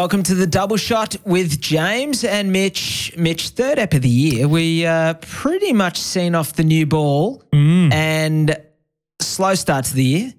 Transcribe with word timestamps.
Welcome 0.00 0.22
to 0.22 0.34
the 0.34 0.46
double 0.46 0.78
shot 0.78 1.14
with 1.26 1.60
James 1.60 2.24
and 2.24 2.50
Mitch. 2.50 3.14
Mitch, 3.18 3.50
third 3.50 3.78
ep 3.78 3.92
of 3.92 4.00
the 4.00 4.08
year. 4.08 4.48
We 4.48 4.86
uh, 4.86 5.12
pretty 5.20 5.74
much 5.74 5.98
seen 5.98 6.34
off 6.34 6.54
the 6.54 6.64
new 6.64 6.86
ball 6.86 7.44
and 7.92 8.56
slow 9.20 9.54
start 9.54 9.84
to 9.84 9.94
the 9.94 10.02
year. 10.02 10.32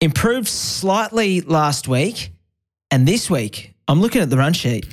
Improved 0.00 0.48
slightly 0.48 1.42
last 1.42 1.86
week, 1.86 2.32
and 2.90 3.06
this 3.06 3.28
week 3.28 3.74
I'm 3.88 4.00
looking 4.00 4.22
at 4.22 4.30
the 4.30 4.38
run 4.38 4.54
sheet. 4.54 4.86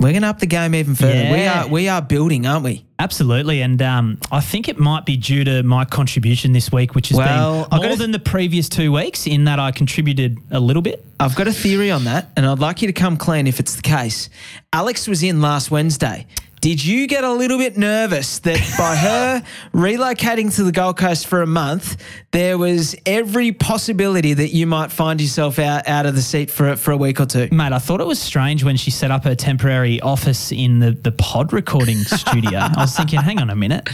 We're 0.00 0.12
going 0.12 0.22
to 0.22 0.28
up 0.28 0.38
the 0.38 0.46
game 0.46 0.74
even 0.74 0.94
further. 0.94 1.12
We 1.12 1.38
Yeah. 1.42 1.64
are 1.64 1.68
we 1.68 1.88
are 1.88 2.00
building, 2.00 2.46
aren't 2.46 2.64
we? 2.64 2.86
Absolutely, 2.98 3.60
and 3.60 3.80
um, 3.82 4.18
I 4.32 4.40
think 4.40 4.68
it 4.68 4.78
might 4.78 5.04
be 5.04 5.16
due 5.16 5.44
to 5.44 5.62
my 5.62 5.84
contribution 5.84 6.52
this 6.52 6.72
week, 6.72 6.94
which 6.94 7.10
has 7.10 7.18
Well, 7.18 7.64
been 7.64 7.68
I've 7.80 7.86
more 7.86 7.96
than 7.96 8.10
the 8.10 8.18
previous 8.18 8.68
two 8.68 8.92
weeks, 8.92 9.26
in 9.26 9.44
that 9.44 9.58
I 9.58 9.72
contributed 9.72 10.38
a 10.50 10.58
little 10.60 10.82
bit. 10.82 11.04
I've 11.18 11.34
got 11.34 11.48
a 11.48 11.52
theory 11.52 11.90
on 11.90 12.04
that, 12.04 12.30
and 12.36 12.46
I'd 12.46 12.58
like 12.58 12.80
you 12.82 12.86
to 12.88 12.92
come 12.94 13.16
clean 13.18 13.46
if 13.46 13.60
it's 13.60 13.74
the 13.76 13.82
case. 13.82 14.30
Alex 14.72 15.06
was 15.06 15.22
in 15.22 15.40
last 15.42 15.70
Wednesday. 15.70 16.26
Did 16.60 16.84
you 16.84 17.06
get 17.06 17.24
a 17.24 17.32
little 17.32 17.56
bit 17.56 17.78
nervous 17.78 18.38
that 18.40 18.58
by 18.76 18.94
her 18.96 19.42
relocating 19.72 20.54
to 20.56 20.62
the 20.62 20.72
Gold 20.72 20.98
Coast 20.98 21.26
for 21.26 21.40
a 21.40 21.46
month, 21.46 21.96
there 22.32 22.58
was 22.58 22.94
every 23.06 23.52
possibility 23.52 24.34
that 24.34 24.48
you 24.48 24.66
might 24.66 24.92
find 24.92 25.22
yourself 25.22 25.58
out, 25.58 25.88
out 25.88 26.04
of 26.04 26.14
the 26.14 26.20
seat 26.20 26.50
for, 26.50 26.76
for 26.76 26.90
a 26.90 26.98
week 26.98 27.18
or 27.18 27.24
two? 27.24 27.48
Mate, 27.50 27.72
I 27.72 27.78
thought 27.78 28.02
it 28.02 28.06
was 28.06 28.20
strange 28.20 28.62
when 28.62 28.76
she 28.76 28.90
set 28.90 29.10
up 29.10 29.24
her 29.24 29.34
temporary 29.34 30.02
office 30.02 30.52
in 30.52 30.80
the, 30.80 30.90
the 30.90 31.12
pod 31.12 31.54
recording 31.54 31.96
studio. 31.96 32.58
I 32.58 32.72
was 32.76 32.94
thinking, 32.94 33.20
hang 33.20 33.38
on 33.38 33.48
a 33.48 33.56
minute, 33.56 33.86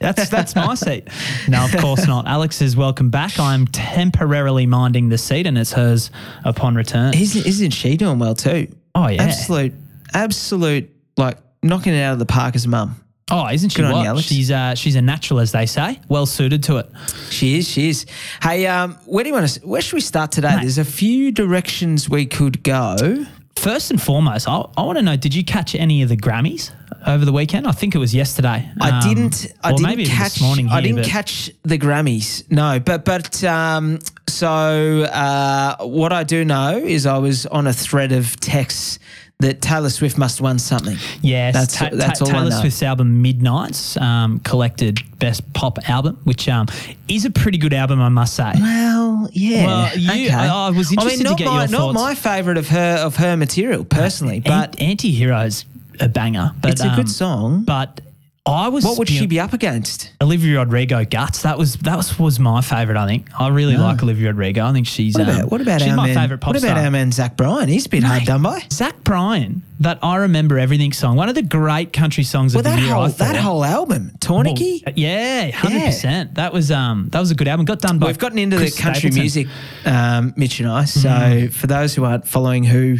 that's 0.00 0.30
that's 0.30 0.56
my 0.56 0.74
seat. 0.74 1.08
No, 1.48 1.66
of 1.66 1.76
course 1.76 2.06
not. 2.06 2.26
Alex 2.36 2.62
is 2.62 2.78
welcome 2.78 3.10
back. 3.10 3.38
I'm 3.38 3.66
temporarily 3.66 4.64
minding 4.64 5.10
the 5.10 5.18
seat, 5.18 5.46
and 5.46 5.58
it's 5.58 5.72
hers 5.72 6.10
upon 6.46 6.76
return. 6.76 7.12
Isn't, 7.12 7.44
isn't 7.44 7.72
she 7.72 7.98
doing 7.98 8.18
well 8.18 8.34
too? 8.34 8.68
Oh 8.94 9.08
yeah. 9.08 9.22
Absolute, 9.22 9.74
absolute, 10.14 10.90
like 11.18 11.36
knocking 11.66 11.94
it 11.94 12.02
out 12.02 12.12
of 12.14 12.18
the 12.18 12.26
park 12.26 12.54
as 12.54 12.64
a 12.64 12.68
mum. 12.68 13.00
Oh, 13.30 13.48
isn't 13.48 13.70
she? 13.70 13.82
Good 13.82 13.92
what? 13.92 14.06
Alex. 14.06 14.28
She's 14.28 14.50
uh, 14.52 14.76
she's 14.76 14.94
a 14.94 15.02
natural, 15.02 15.40
as 15.40 15.50
they 15.50 15.66
say. 15.66 16.00
Well 16.08 16.26
suited 16.26 16.62
to 16.64 16.76
it. 16.76 16.86
She 17.30 17.58
is. 17.58 17.68
She 17.68 17.88
is. 17.88 18.06
Hey, 18.40 18.66
um, 18.68 18.94
where 19.04 19.24
do 19.24 19.28
you 19.30 19.34
want 19.34 19.48
to? 19.48 19.66
Where 19.66 19.80
should 19.82 19.94
we 19.94 20.00
start 20.00 20.30
today? 20.30 20.54
Mate. 20.54 20.60
There's 20.62 20.78
a 20.78 20.84
few 20.84 21.32
directions 21.32 22.08
we 22.08 22.26
could 22.26 22.62
go. 22.62 23.26
First 23.56 23.90
and 23.90 24.00
foremost, 24.00 24.46
I, 24.48 24.64
I 24.76 24.82
want 24.82 24.98
to 24.98 25.02
know: 25.02 25.16
Did 25.16 25.34
you 25.34 25.44
catch 25.44 25.74
any 25.74 26.02
of 26.02 26.08
the 26.08 26.16
Grammys 26.16 26.70
over 27.04 27.24
the 27.24 27.32
weekend? 27.32 27.66
I 27.66 27.72
think 27.72 27.96
it 27.96 27.98
was 27.98 28.14
yesterday. 28.14 28.70
I 28.80 28.90
Um, 28.90 29.08
didn't. 29.08 29.46
I 29.64 29.72
didn't 29.72 30.04
catch. 30.06 30.40
morning. 30.40 30.68
I 30.68 30.80
didn't 30.80 31.02
catch 31.04 31.50
the 31.64 31.78
Grammys. 31.78 32.48
No, 32.48 32.78
but 32.78 33.04
but 33.04 33.42
um, 33.42 33.98
so 34.28 35.02
uh, 35.02 35.76
what 35.84 36.12
I 36.12 36.22
do 36.22 36.44
know 36.44 36.76
is 36.78 37.06
I 37.06 37.18
was 37.18 37.44
on 37.46 37.66
a 37.66 37.72
thread 37.72 38.12
of 38.12 38.38
texts 38.38 39.00
that 39.40 39.60
Taylor 39.60 39.90
Swift 39.90 40.16
must 40.16 40.38
have 40.38 40.44
won 40.44 40.58
something. 40.58 40.96
Yes, 41.20 41.52
That's- 41.54 41.76
Ta- 41.76 41.90
that's 41.92 42.20
Ta- 42.20 42.24
all 42.24 42.30
I 42.30 42.48
Taylor. 42.48 42.60
Swift's 42.60 42.82
album 42.82 43.20
Midnights 43.20 43.96
um, 43.98 44.40
collected 44.40 45.00
Best 45.18 45.52
Pop 45.52 45.78
Album, 45.90 46.18
which 46.24 46.48
um, 46.48 46.66
is 47.08 47.26
a 47.26 47.30
pretty 47.30 47.58
good 47.58 47.74
album, 47.74 48.00
I 48.00 48.08
must 48.08 48.34
say. 48.34 48.52
Well, 48.58 49.28
yeah. 49.32 49.66
Well, 49.66 49.98
you- 49.98 50.30
I- 50.30 50.46
I 50.68 50.70
was 50.70 50.90
interested 50.90 51.24
to 51.24 51.30
not 51.30 51.38
get 51.38 51.44
my, 51.46 51.58
your 51.64 51.68
Not 51.68 51.78
thoughts. 51.78 51.94
my 51.94 52.14
favourite 52.14 52.56
of 52.56 52.68
her 52.68 52.96
of 52.98 53.16
her 53.16 53.36
material 53.36 53.84
personally, 53.84 54.40
but 54.40 54.80
An- 54.80 54.88
Anti-Hero's 54.88 55.66
a 56.00 56.08
banger, 56.08 56.52
but 56.62 56.70
it's 56.72 56.80
a 56.82 56.88
good 56.90 57.00
um, 57.00 57.06
song. 57.06 57.64
But 57.64 58.00
I 58.48 58.68
was 58.68 58.84
what 58.84 58.96
would 58.98 59.08
she 59.08 59.26
be 59.26 59.40
up 59.40 59.52
against? 59.52 60.12
Olivia 60.22 60.58
Rodrigo 60.60 61.04
guts. 61.04 61.42
That 61.42 61.58
was 61.58 61.74
that 61.78 61.96
was, 61.96 62.16
was 62.16 62.38
my 62.38 62.60
favorite. 62.60 62.96
I 62.96 63.04
think 63.06 63.26
I 63.38 63.48
really 63.48 63.76
like 63.76 64.00
Olivia 64.04 64.28
Rodrigo. 64.28 64.64
I 64.64 64.72
think 64.72 64.86
she's 64.86 65.14
What 65.14 65.28
um, 65.28 65.36
about 65.36 65.50
what 65.50 65.60
about 65.60 65.80
she's 65.80 65.90
our 65.90 65.96
my 65.96 66.06
man? 66.06 66.14
favorite 66.16 66.38
pop 66.38 66.54
what 66.54 66.62
about 66.62 66.70
star. 66.76 66.84
our 66.84 66.90
man 66.92 67.10
Zach 67.10 67.36
Bryan? 67.36 67.68
He's 67.68 67.88
been 67.88 68.02
hard 68.04 68.20
Mate, 68.20 68.26
done 68.28 68.42
by. 68.42 68.62
Zach 68.72 69.02
Bryan, 69.02 69.64
that 69.80 69.98
I 70.00 70.16
remember 70.18 70.58
everything 70.60 70.92
song, 70.92 71.16
one 71.16 71.28
of 71.28 71.34
the 71.34 71.42
great 71.42 71.92
country 71.92 72.22
songs 72.22 72.54
Well, 72.54 72.60
of 72.60 72.64
the 72.64 72.70
that 72.70 72.78
year. 72.80 72.94
whole 72.94 73.02
I 73.04 73.08
that 73.08 73.36
whole 73.36 73.64
album, 73.64 74.12
Tourniquet. 74.20 74.82
Well, 74.86 74.94
yeah, 74.96 75.50
hundred 75.50 75.82
percent. 75.86 76.34
That 76.36 76.52
was 76.52 76.70
um 76.70 77.08
that 77.10 77.18
was 77.18 77.32
a 77.32 77.34
good 77.34 77.48
album. 77.48 77.66
Got 77.66 77.80
done 77.80 77.98
by. 77.98 78.06
We've 78.06 78.18
gotten 78.18 78.38
into 78.38 78.58
Chris 78.58 78.76
the 78.76 78.82
country 78.82 79.10
Stapleton. 79.10 79.20
music, 79.22 79.46
um, 79.86 80.34
Mitch 80.36 80.60
and 80.60 80.68
I. 80.68 80.84
So 80.84 81.08
Mm. 81.08 81.52
for 81.52 81.66
those 81.66 81.96
who 81.96 82.04
aren't 82.04 82.28
following 82.28 82.62
who 82.62 82.98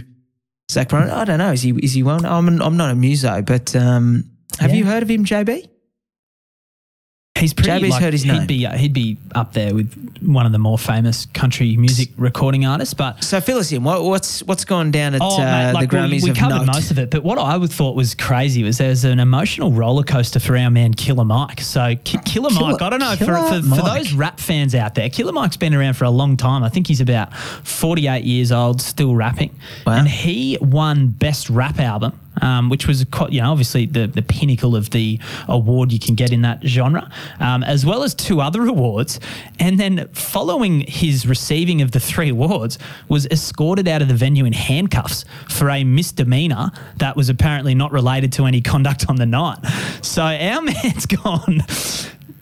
Zach 0.73 0.89
Bryan, 0.89 1.11
I 1.11 1.25
don't 1.25 1.39
know. 1.39 1.53
Is 1.53 1.63
he 1.63 1.71
is 1.71 1.93
he 1.93 2.03
well? 2.03 2.27
I'm 2.27 2.49
I'm 2.61 2.77
not 2.77 2.91
a 2.91 2.97
muso, 2.97 3.43
but 3.43 3.77
um, 3.77 4.25
have 4.59 4.71
Yeah. 4.71 4.77
you 4.77 4.85
heard 4.87 5.03
of 5.03 5.11
him, 5.11 5.25
JB? 5.25 5.69
He's 7.39 7.53
pretty. 7.53 7.69
JB's 7.69 7.91
like, 7.91 8.03
heard 8.03 8.15
his 8.15 8.23
he'd 8.23 8.33
name. 8.33 8.47
be 8.47 8.65
uh, 8.67 8.79
he'd 8.79 8.95
be 8.95 9.19
up 9.35 9.53
there 9.53 9.75
with 9.75 9.93
one 10.23 10.47
of 10.47 10.53
the 10.53 10.59
more 10.59 10.79
famous 10.79 11.27
country 11.35 11.77
music 11.77 12.09
recording 12.17 12.65
artists. 12.65 12.95
But 12.95 13.23
So 13.23 13.43
fill 13.43 13.59
us 13.59 13.71
in. 13.73 13.85
What, 13.85 14.03
what's 14.05 14.43
what's 14.45 14.65
gone 14.65 14.91
down 14.91 15.15
at 15.15 15.21
oh, 15.23 15.37
uh, 15.39 15.45
mate, 15.45 15.73
like 15.75 15.91
the 15.91 15.97
Grammys 15.99 16.23
we, 16.23 16.31
of 16.31 16.37
covered 16.39 16.61
note? 16.65 16.67
most 16.69 16.91
of 16.91 16.99
it. 16.99 17.11
But 17.11 17.25
what 17.25 17.37
I 17.37 17.59
would 17.59 17.71
thought 17.71 17.95
was 17.95 18.15
crazy 18.15 18.63
was 18.63 18.79
there's 18.79 19.05
an 19.05 19.21
emotional 19.21 19.71
roller 19.71 20.03
coaster 20.03 20.41
for 20.41 20.57
our 20.57 20.71
man 20.71 20.95
Killer 20.95 21.27
Mike. 21.27 21.61
So 21.61 21.95
Ki- 22.05 22.17
Killer, 22.25 22.49
Killer- 22.49 22.71
Mike, 22.73 22.81
I 22.81 22.89
don't 22.89 23.01
know 23.01 23.15
for, 23.17 23.25
Killer 23.27 23.61
for, 23.63 23.69
for 23.69 23.83
those 23.83 24.15
rap 24.15 24.41
fans 24.41 24.75
out 24.75 24.95
there, 24.95 25.11
Killer 25.11 25.33
Mike's 25.33 25.59
been 25.59 25.75
around 25.75 25.93
for 25.99 26.07
a 26.07 26.11
long 26.11 26.39
time. 26.39 26.63
I 26.65 26.71
think 26.71 26.87
he's 26.87 27.03
about 27.03 27.37
48 27.37 28.25
years 28.25 28.51
old, 28.51 28.81
still 28.81 29.15
rapping, 29.15 29.55
Wow. 29.87 29.99
and 29.99 30.09
he 30.09 30.57
won 30.63 31.09
best 31.09 31.51
rap 31.51 31.79
album. 31.81 32.19
Um, 32.43 32.69
which 32.69 32.87
was 32.87 33.07
you 33.31 33.41
know, 33.41 33.51
obviously 33.51 33.87
the, 33.87 34.07
the 34.07 34.23
pinnacle 34.23 34.77
of 34.77 34.91
the 34.91 35.19
award 35.49 35.91
you 35.91 35.99
can 35.99 36.15
get 36.15 36.33
in 36.33 36.43
that 36.43 36.63
genre, 36.65 37.11
um, 37.41 37.63
as 37.63 37.87
well 37.87 38.03
as 38.03 38.15
two 38.15 38.41
other 38.41 38.67
awards. 38.67 39.21
And 39.59 39.81
then 39.81 40.09
following 40.13 40.81
his 40.81 41.27
receiving 41.27 41.81
of 41.83 41.93
the 41.93 42.01
three 42.01 42.31
awards, 42.31 42.79
was 43.09 43.27
escorted 43.27 43.89
out 43.89 44.03
of 44.03 44.09
the 44.09 44.15
venue 44.15 44.45
in 44.45 44.53
handcuffs 44.53 45.25
for 45.49 45.71
a 45.71 45.85
misdemeanor 45.85 46.71
that 46.97 47.17
was 47.17 47.29
apparently 47.29 47.75
not 47.75 47.93
related 47.93 48.33
to 48.35 48.45
any 48.45 48.61
conduct 48.61 49.09
on 49.09 49.17
the 49.17 49.27
night. 49.27 49.59
So 50.03 50.23
our 50.23 50.63
man's 50.63 51.07
gone, 51.07 51.65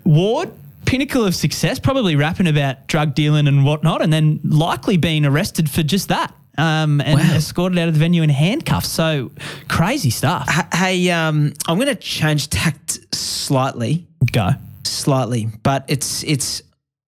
Ward. 0.05 0.51
Pinnacle 0.85 1.25
of 1.25 1.35
success, 1.35 1.79
probably 1.79 2.15
rapping 2.15 2.47
about 2.47 2.87
drug 2.89 3.15
dealing 3.15 3.49
and 3.49 3.65
whatnot, 3.65 4.03
and 4.03 4.13
then 4.13 4.39
likely 4.45 4.99
being 4.99 5.25
arrested 5.25 5.71
for 5.71 5.83
just 5.83 6.09
that. 6.09 6.35
Um, 6.57 7.01
and 7.01 7.19
Wow. 7.19 7.35
escorted 7.35 7.79
out 7.79 7.89
of 7.89 7.95
the 7.95 8.01
venue 8.01 8.23
in 8.23 8.31
handcuffs. 8.31 8.89
So 8.89 9.31
crazy 9.69 10.11
stuff. 10.11 10.49
Hey, 10.73 11.11
um, 11.11 11.53
I'm 11.67 11.77
going 11.77 11.89
to 11.89 11.95
change 11.97 12.49
tact 12.49 13.01
slightly, 13.15 14.07
Go. 14.33 14.51
slightly, 14.85 15.49
but 15.63 15.85
it's 15.89 16.23
it's 16.25 16.63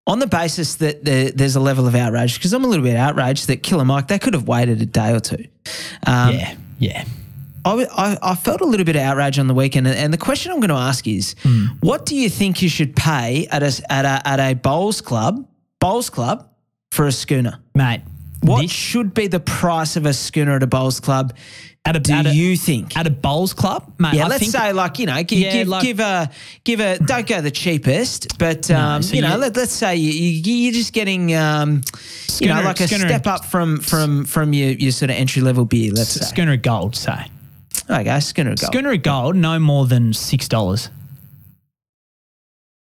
on 0.08 0.20
the 0.20 0.28
basis 0.28 0.76
that 0.76 1.04
there, 1.06 1.32
there's 1.32 1.56
a 1.56 1.60
level 1.60 1.88
of 1.88 1.96
outrage 1.96 2.36
because 2.36 2.54
I'm 2.54 2.64
a 2.64 2.68
little 2.68 2.84
bit 2.84 2.96
outraged 2.96 3.48
that 3.48 3.64
Killer 3.64 3.86
Mike 3.86 4.08
they 4.08 4.20
could 4.20 4.34
have 4.34 4.48
waited 4.48 4.82
a 4.82 4.86
day 4.86 5.12
or 5.14 5.20
two. 5.20 5.46
Um, 6.08 6.36
yeah. 6.36 6.56
Yeah. 6.80 7.04
I 7.68 8.36
felt 8.36 8.62
a 8.62 8.66
little 8.66 8.86
bit 8.86 8.96
of 8.96 9.02
outrage 9.02 9.40
on 9.40 9.48
the 9.48 9.56
weekend, 9.56 9.88
and- 9.88 10.14
the 10.14 10.18
question 10.20 10.52
I'm 10.52 10.60
going 10.60 10.70
to 10.70 10.76
ask 10.76 11.08
is, 11.08 11.36
Hmm. 11.42 11.66
what 11.82 12.06
do 12.06 12.16
you 12.16 12.30
think 12.30 12.62
you 12.62 12.70
should 12.70 12.96
pay 12.96 13.48
at 13.52 13.64
a 13.64 13.72
at 13.92 14.06
a 14.06 14.28
at 14.28 14.40
a 14.40 14.54
bowls 14.54 15.02
club 15.02 15.48
bowls 15.80 16.10
club 16.12 16.48
for 16.92 17.08
a 17.08 17.12
schooner? 17.12 17.58
Mate. 17.74 18.02
What 18.46 18.62
this- 18.62 18.72
should 18.72 19.14
be 19.14 19.28
the 19.28 19.40
price 19.40 19.96
of 19.96 20.06
a 20.06 20.14
schooner 20.14 20.56
at 20.56 20.64
a 20.64 20.68
bowls 20.68 21.00
club? 21.00 21.34
at 21.88 21.96
a, 21.96 22.00
Do 22.00 22.14
at 22.14 22.26
a, 22.26 22.34
you 22.34 22.58
think? 22.58 22.98
at 22.98 23.06
a 23.06 23.12
bowls 23.12 23.54
club? 23.54 23.94
Mate, 24.00 24.16
yeah, 24.16 24.26
I 24.26 24.28
let's 24.28 24.40
think, 24.40 24.52
say 24.54 24.74
like 24.74 24.98
you 24.98 25.06
know, 25.06 25.22
give 25.22 25.38
Yeah, 25.38 25.54
give, 25.54 25.68
like- 25.68 25.84
give 25.84 26.00
a 26.00 26.32
give 26.64 26.80
a 26.80 26.98
don't 26.98 27.28
go 27.28 27.42
the 27.42 27.52
cheapest, 27.52 28.40
but 28.40 28.70
No, 28.72 28.80
um, 28.80 29.02
so 29.04 29.14
you 29.14 29.22
know, 29.22 29.38
let, 29.38 29.56
let's 29.56 29.72
say 29.72 29.96
you, 29.96 30.12
you're 30.12 30.74
just 30.74 30.94
getting 30.94 31.36
um, 31.36 31.82
you 32.40 32.48
know 32.48 32.62
like 32.64 32.80
a 32.80 32.88
schooner- 32.88 33.08
step 33.08 33.28
up 33.28 33.46
from 33.46 33.78
from 33.82 34.26
from 34.26 34.52
your 34.54 34.70
your 34.72 34.92
sort 34.92 35.12
of 35.12 35.18
entry 35.18 35.44
level 35.44 35.64
beer. 35.66 35.92
Let's 35.94 36.10
say, 36.10 36.26
Schooner 36.26 36.54
of 36.54 36.64
gold, 36.64 36.96
say. 36.96 37.28
okay, 37.88 38.20
schooner 38.20 38.54
of 38.54 38.60
gold. 38.60 38.74
Schooner 38.74 38.98
gold, 38.98 39.36
no 39.36 39.60
more 39.60 39.86
than 39.86 40.12
$6. 40.12 40.90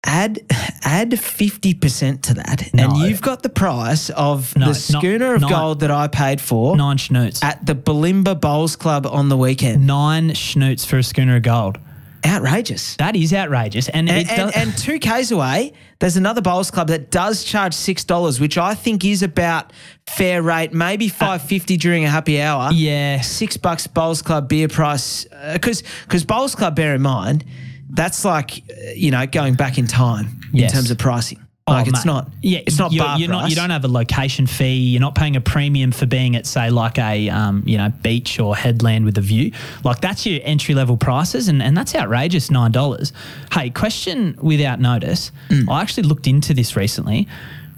Add 0.05 0.39
add 0.83 1.19
fifty 1.19 1.73
percent 1.73 2.23
to 2.23 2.33
that, 2.35 2.69
No. 2.73 2.83
and 2.85 2.97
you've 2.97 3.21
got 3.21 3.43
the 3.43 3.49
price 3.49 4.09
of 4.09 4.55
No, 4.55 4.67
the 4.67 4.71
not- 4.71 4.75
schooner 4.77 5.33
of 5.35 5.41
not- 5.41 5.49
gold 5.49 5.79
that 5.81 5.91
I 5.91 6.07
paid 6.07 6.39
for 6.39 6.77
Nine 6.77 6.97
schnoots. 6.97 7.43
at 7.43 7.65
the 7.65 7.75
Bulimba 7.75 8.39
Bowls 8.39 8.77
Club 8.77 9.05
on 9.05 9.27
the 9.27 9.35
weekend. 9.37 9.85
Nine 9.85 10.29
schnoots 10.31 10.85
for 10.85 10.97
a 10.97 11.03
schooner 11.03 11.35
of 11.35 11.43
gold. 11.43 11.79
Outrageous. 12.25 12.95
That 12.97 13.15
is 13.17 13.33
outrageous. 13.33 13.87
And, 13.89 14.09
And, 14.09 14.21
it 14.21 14.29
and, 14.31 14.55
and 14.55 14.77
two 14.77 14.99
k's 14.99 15.31
away, 15.31 15.73
there's 15.99 16.15
another 16.17 16.41
bowls 16.41 16.71
club 16.71 16.87
that 16.87 17.11
does 17.11 17.43
charge 17.43 17.73
six 17.73 18.05
dollars, 18.05 18.39
which 18.39 18.57
I 18.57 18.75
think 18.75 19.03
is 19.03 19.21
about 19.21 19.71
fair 20.07 20.41
rate, 20.41 20.73
maybe 20.73 21.07
uh, 21.07 21.13
five 21.13 21.41
fifty 21.41 21.75
during 21.75 22.05
a 22.05 22.09
happy 22.09 22.41
hour. 22.41 22.71
yeah. 22.71 23.19
six 23.19 23.57
bucks 23.57 23.85
bowls 23.85 24.21
club 24.21 24.47
beer 24.47 24.69
price 24.69 25.27
uh, 25.33 25.53
because 25.53 25.83
because 26.05 26.23
bowls 26.23 26.55
club 26.55 26.75
bear 26.75 26.95
in 26.95 27.01
mind 27.01 27.43
that's 27.89 28.23
like 28.25 28.63
uh, 28.69 28.91
you 28.95 29.11
know 29.11 29.25
going 29.25 29.55
back 29.55 29.77
in 29.77 29.87
time 29.87 30.39
Yes. 30.51 30.71
in 30.71 30.77
terms 30.77 30.91
of 30.91 30.97
pricing 30.97 31.39
like 31.67 31.85
Oh, 31.85 31.89
it's 31.89 31.99
mate. 32.03 32.11
not 32.11 32.29
Yeah, 32.41 32.59
it's 32.65 32.79
not 32.79 32.91
you're, 32.91 33.05
bar 33.05 33.19
you're 33.19 33.27
price. 33.29 33.41
not. 33.41 33.49
You 33.51 33.55
don't 33.55 33.69
have 33.69 33.85
a 33.85 33.87
location 33.87 34.47
fee. 34.47 34.73
You're 34.89 35.01
not 35.01 35.13
paying 35.13 35.35
a 35.35 35.41
premium 35.41 35.91
for 35.91 36.07
being 36.07 36.35
at 36.35 36.47
say 36.47 36.71
like 36.71 36.97
a 36.97 37.29
um, 37.29 37.61
you 37.65 37.77
know 37.77 37.89
beach 38.01 38.39
or 38.39 38.55
headland 38.55 39.05
with 39.05 39.17
a 39.19 39.21
view. 39.21 39.51
Like 39.83 40.01
that's 40.01 40.25
your 40.25 40.39
entry 40.43 40.73
level 40.73 40.97
prices, 40.97 41.47
and, 41.47 41.61
and 41.61 41.77
that's 41.77 41.93
outrageous. 41.93 42.49
Nine 42.49 42.71
dollars. 42.71 43.13
Hey, 43.51 43.69
question 43.69 44.35
without 44.41 44.79
notice. 44.79 45.31
Mm. 45.49 45.69
I 45.69 45.81
actually 45.83 46.03
looked 46.03 46.25
into 46.25 46.55
this 46.55 46.75
recently. 46.75 47.27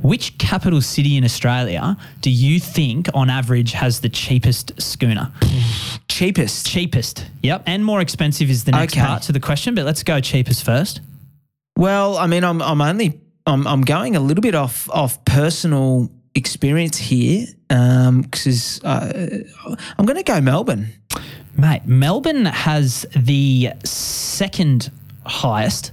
Which 0.02 0.38
capital 0.38 0.82
city 0.82 1.16
in 1.18 1.24
Australia 1.24 1.96
do 2.22 2.30
you 2.32 2.60
think, 2.60 3.08
on 3.14 3.30
average, 3.30 3.74
has 3.74 4.02
the 4.02 4.10
cheapest 4.10 4.82
schooner? 4.82 5.32
Cheapest. 6.08 6.68
Cheapest. 6.68 7.26
Yep. 7.44 7.64
And 7.66 7.86
more 7.86 8.02
expensive 8.02 8.50
is 8.50 8.64
the 8.64 8.72
next 8.72 8.94
Okay. 8.94 9.06
part 9.06 9.24
to 9.24 9.32
the 9.32 9.40
question, 9.40 9.76
but 9.76 9.86
let's 9.86 10.04
go 10.04 10.20
cheapest 10.20 10.64
first. 10.66 11.02
Well, 11.78 12.18
I 12.18 12.28
mean, 12.28 12.44
I'm 12.44 12.62
I'm 12.62 12.82
only 12.82 13.20
I'm 13.46 13.66
I'm 13.68 13.82
going 13.82 14.16
a 14.16 14.20
little 14.20 14.42
bit 14.42 14.56
off 14.56 14.90
off 14.90 15.24
personal 15.26 16.12
experience 16.36 16.98
here 16.98 17.46
because 17.68 18.82
uh, 18.84 19.40
I'm 19.98 20.06
going 20.06 20.18
to 20.18 20.24
go 20.24 20.40
Melbourne. 20.42 20.88
Mate, 21.58 21.86
Melbourne 21.86 22.46
has 22.46 23.06
the 23.16 23.72
second 23.84 24.92
highest 25.26 25.92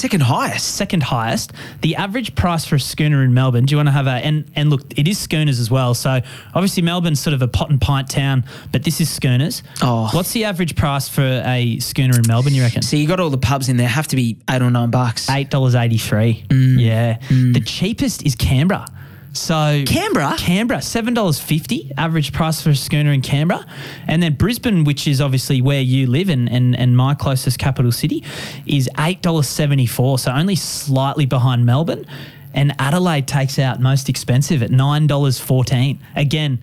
Second 0.00 0.22
highest. 0.22 0.76
second 0.76 1.02
highest. 1.02 1.52
The 1.82 1.96
average 1.96 2.34
price 2.34 2.64
for 2.64 2.76
a 2.76 2.80
schooner 2.80 3.22
in 3.22 3.34
Melbourne. 3.34 3.66
Do 3.66 3.72
you 3.72 3.76
want 3.76 3.88
to 3.88 3.92
have 3.92 4.06
a 4.06 4.12
and 4.12 4.50
and 4.56 4.70
look, 4.70 4.80
it 4.98 5.06
is 5.06 5.18
schooners 5.18 5.60
as 5.60 5.70
well. 5.70 5.92
So 5.92 6.20
obviously 6.54 6.82
Melbourne's 6.82 7.20
sort 7.20 7.34
of 7.34 7.42
a 7.42 7.48
pot 7.48 7.68
and 7.68 7.78
pint 7.78 8.08
town, 8.08 8.44
but 8.72 8.82
this 8.82 9.00
is 9.02 9.10
schooners. 9.10 9.62
Oh. 9.82 10.08
What's 10.12 10.32
the 10.32 10.44
average 10.44 10.74
price 10.74 11.06
for 11.08 11.42
a 11.44 11.78
schooner 11.80 12.16
in 12.16 12.26
Melbourne? 12.26 12.54
You 12.54 12.62
reckon? 12.62 12.80
So 12.80 12.96
you 12.96 13.06
got 13.06 13.20
all 13.20 13.28
the 13.28 13.36
pubs 13.38 13.68
in 13.68 13.76
there. 13.76 13.88
Have 13.88 14.08
to 14.08 14.16
be 14.16 14.38
eight 14.48 14.62
or 14.62 14.70
nine 14.70 14.90
bucks. 14.90 15.28
Eight 15.28 15.50
dollars 15.50 15.74
eighty 15.74 15.98
three. 15.98 16.44
Mm. 16.48 16.80
Yeah. 16.80 17.18
The 17.28 17.60
cheapest 17.60 18.24
is 18.24 18.34
Canberra. 18.34 18.86
So 19.32 19.84
Canberra? 19.86 20.34
Canberra, 20.38 20.82
seven 20.82 21.14
dollars 21.14 21.38
fifty 21.38 21.92
average 21.96 22.32
price 22.32 22.60
for 22.60 22.70
a 22.70 22.74
schooner 22.74 23.12
in 23.12 23.22
Canberra, 23.22 23.64
and 24.08 24.22
then 24.22 24.34
Brisbane, 24.34 24.84
which 24.84 25.06
is 25.06 25.20
obviously 25.20 25.62
where 25.62 25.80
you 25.80 26.06
live 26.08 26.28
and 26.28 26.50
and, 26.50 26.76
and 26.76 26.96
my 26.96 27.14
closest 27.14 27.58
capital 27.58 27.92
city, 27.92 28.24
is 28.66 28.88
eight 28.98 29.22
dollars 29.22 29.48
seventy 29.48 29.86
four. 29.86 30.18
So 30.18 30.32
only 30.32 30.56
slightly 30.56 31.26
behind 31.26 31.64
Melbourne, 31.64 32.06
and 32.54 32.74
Adelaide 32.80 33.28
takes 33.28 33.58
out 33.58 33.80
most 33.80 34.08
expensive 34.08 34.62
at 34.62 34.70
nine 34.70 35.06
dollars 35.06 35.38
fourteen. 35.38 36.00
Again, 36.16 36.60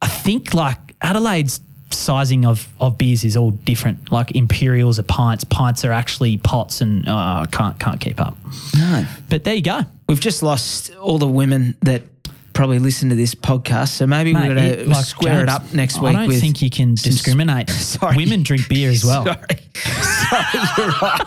I 0.00 0.06
think 0.06 0.54
like 0.54 0.94
Adelaide's 1.02 1.60
sizing 1.94 2.44
of, 2.44 2.68
of 2.80 2.98
beers 2.98 3.24
is 3.24 3.36
all 3.36 3.50
different. 3.52 4.10
Like 4.12 4.34
imperials 4.36 4.98
are 4.98 5.02
pints, 5.04 5.44
pints 5.44 5.84
are 5.84 5.92
actually 5.92 6.36
pots, 6.38 6.80
and 6.80 7.08
uh, 7.08 7.12
I 7.42 7.46
can't 7.50 7.78
can't 7.78 8.00
keep 8.00 8.20
up. 8.20 8.36
No. 8.76 9.06
But 9.28 9.44
there 9.44 9.54
you 9.54 9.62
go. 9.62 9.80
We've 10.08 10.20
just 10.20 10.42
lost 10.42 10.94
all 10.96 11.18
the 11.18 11.26
women 11.28 11.76
that 11.82 12.02
probably 12.52 12.78
listen 12.78 13.08
to 13.08 13.16
this 13.16 13.34
podcast. 13.34 13.88
So 13.88 14.06
maybe 14.06 14.32
Mate, 14.32 14.48
we're 14.48 14.54
going 14.54 14.66
it- 14.66 14.84
to 14.84 14.90
like, 14.90 15.04
square 15.04 15.42
it 15.42 15.48
up 15.48 15.72
next 15.72 16.00
week. 16.00 16.14
I 16.14 16.20
don't 16.20 16.28
with. 16.28 16.40
think 16.40 16.62
you 16.62 16.70
can 16.70 16.94
discriminate. 16.94 17.68
Sorry. 17.70 18.16
Women 18.16 18.42
drink 18.44 18.68
beer 18.68 18.90
as 18.90 19.04
well. 19.04 19.24
Sorry. 19.24 19.38
Sorry, 19.74 20.60
you're 20.78 20.88
right. 21.02 21.22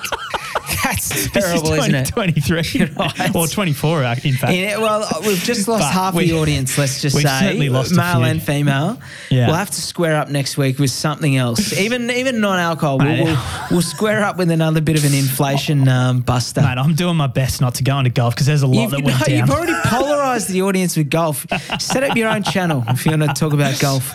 That's 0.83 1.09
This 1.09 1.25
is 1.25 1.31
terrible, 1.31 1.73
isn't 1.73 1.95
it? 1.95 2.05
2023 2.07 2.85
right. 2.97 3.35
or 3.35 3.47
24, 3.47 4.03
uh, 4.03 4.15
in 4.23 4.33
fact. 4.33 4.53
Yeah, 4.53 4.77
well, 4.77 5.07
we've 5.25 5.37
just 5.41 5.67
lost 5.67 5.91
half 5.91 6.13
we- 6.13 6.29
the 6.29 6.37
audience. 6.37 6.77
Let's 6.77 7.01
just 7.01 7.15
we've 7.15 7.27
say, 7.27 7.39
certainly 7.39 7.69
lost 7.69 7.91
a 7.93 7.95
male 7.95 8.23
and 8.23 8.41
female. 8.41 8.99
Yeah. 9.29 9.47
We'll 9.47 9.55
have 9.55 9.69
to 9.71 9.81
square 9.81 10.15
up 10.17 10.29
next 10.29 10.57
week 10.57 10.79
with 10.79 10.91
something 10.91 11.37
else, 11.37 11.73
even 11.77 12.09
even 12.11 12.41
non-alcohol. 12.41 12.97
We'll, 12.99 13.23
we'll, 13.23 13.39
we'll 13.71 13.81
square 13.81 14.23
up 14.23 14.37
with 14.37 14.51
another 14.51 14.81
bit 14.81 14.97
of 14.97 15.05
an 15.05 15.13
inflation 15.13 15.87
um, 15.87 16.21
buster. 16.21 16.61
Mate, 16.61 16.77
I'm 16.77 16.95
doing 16.95 17.15
my 17.15 17.27
best 17.27 17.61
not 17.61 17.75
to 17.75 17.83
go 17.83 17.97
into 17.97 18.09
golf 18.09 18.35
because 18.35 18.47
there's 18.47 18.63
a 18.63 18.67
lot 18.67 18.81
You've, 18.81 18.91
that 18.91 18.99
no, 18.99 19.05
went 19.05 19.25
down. 19.25 19.37
you've 19.37 19.49
already 19.49 19.73
polarized 19.85 20.49
the 20.49 20.61
audience 20.63 20.97
with 20.97 21.09
golf. 21.09 21.45
Set 21.79 22.03
up 22.03 22.15
your 22.17 22.29
own 22.29 22.43
channel 22.43 22.83
if 22.87 23.05
you 23.05 23.11
want 23.17 23.23
to 23.23 23.33
talk 23.33 23.53
about 23.53 23.79
golf. 23.79 24.13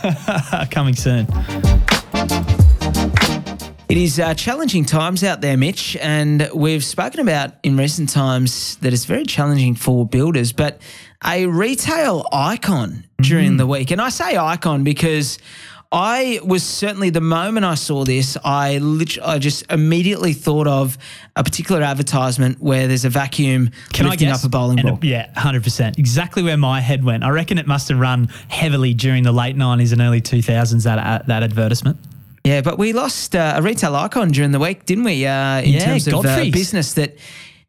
Coming 0.71 0.95
soon. 0.95 1.27
It 3.93 3.99
is 3.99 4.19
uh, 4.19 4.33
challenging 4.33 4.87
times 4.87 5.23
out 5.23 5.43
there, 5.43 5.55
Mitch, 5.59 5.99
and 5.99 6.49
we've 6.55 6.83
spoken 6.83 7.21
about 7.21 7.53
in 7.63 7.77
recent 7.77 8.09
times 8.09 8.77
that 8.77 8.91
it's 8.95 9.05
very 9.05 9.27
challenging 9.27 9.75
for 9.75 10.07
builders, 10.07 10.51
but 10.51 10.81
a 11.23 11.45
retail 11.45 12.27
icon 12.33 13.05
during 13.21 13.59
the 13.59 13.67
week. 13.67 13.91
And 13.91 14.01
I 14.01 14.09
say 14.09 14.39
icon 14.39 14.83
because 14.83 15.39
I 15.93 16.41
was 16.43 16.63
certainly 16.63 17.11
the 17.11 17.21
moment 17.21 17.67
I 17.67 17.75
saw 17.75 18.07
this, 18.07 18.39
I 18.43 18.79
literally, 18.79 19.29
I 19.29 19.39
just 19.39 19.71
immediately 19.71 20.33
thought 20.33 20.67
of 20.67 20.97
a 21.37 21.45
particular 21.45 21.83
advertisement 21.83 22.63
where 22.63 22.89
there's 22.89 23.05
a 23.05 23.11
vacuum 23.11 23.73
Can 23.93 24.09
lifting 24.09 24.31
up 24.31 24.43
a 24.43 24.49
bowling 24.49 24.81
And 24.81 24.89
ball. 24.89 24.99
yeah, 25.03 25.31
100%. 25.35 25.99
Exactly 25.99 26.43
where 26.43 26.57
my 26.57 26.81
head 26.81 27.05
went. 27.05 27.25
I 27.25 27.29
reckon 27.29 27.59
it 27.59 27.67
must 27.67 27.91
have 27.91 27.99
run 27.99 28.29
heavily 28.49 28.95
during 28.95 29.23
the 29.23 29.33
late 29.33 29.55
90s 29.55 29.93
and 29.93 30.01
early 30.01 30.23
2000s, 30.23 30.85
that, 30.85 30.99
uh, 30.99 31.23
that 31.27 31.43
advertisement. 31.43 31.99
Yeah, 32.45 32.61
but 32.61 32.77
we 32.79 32.93
lost 32.93 33.37
uh, 33.37 33.55
a 33.57 33.63
retail 33.63 33.95
icon 33.95 34.31
during 34.31 34.51
the 34.51 34.59
week, 34.59 34.85
didn't 34.85 35.05
we? 35.05 35.25
Uh, 35.25 35.61
in 35.61 35.71
Yeah, 35.75 35.85
terms 35.85 36.09
of 36.09 36.25
uh, 36.27 36.45
business 36.51 36.95
that 36.95 37.17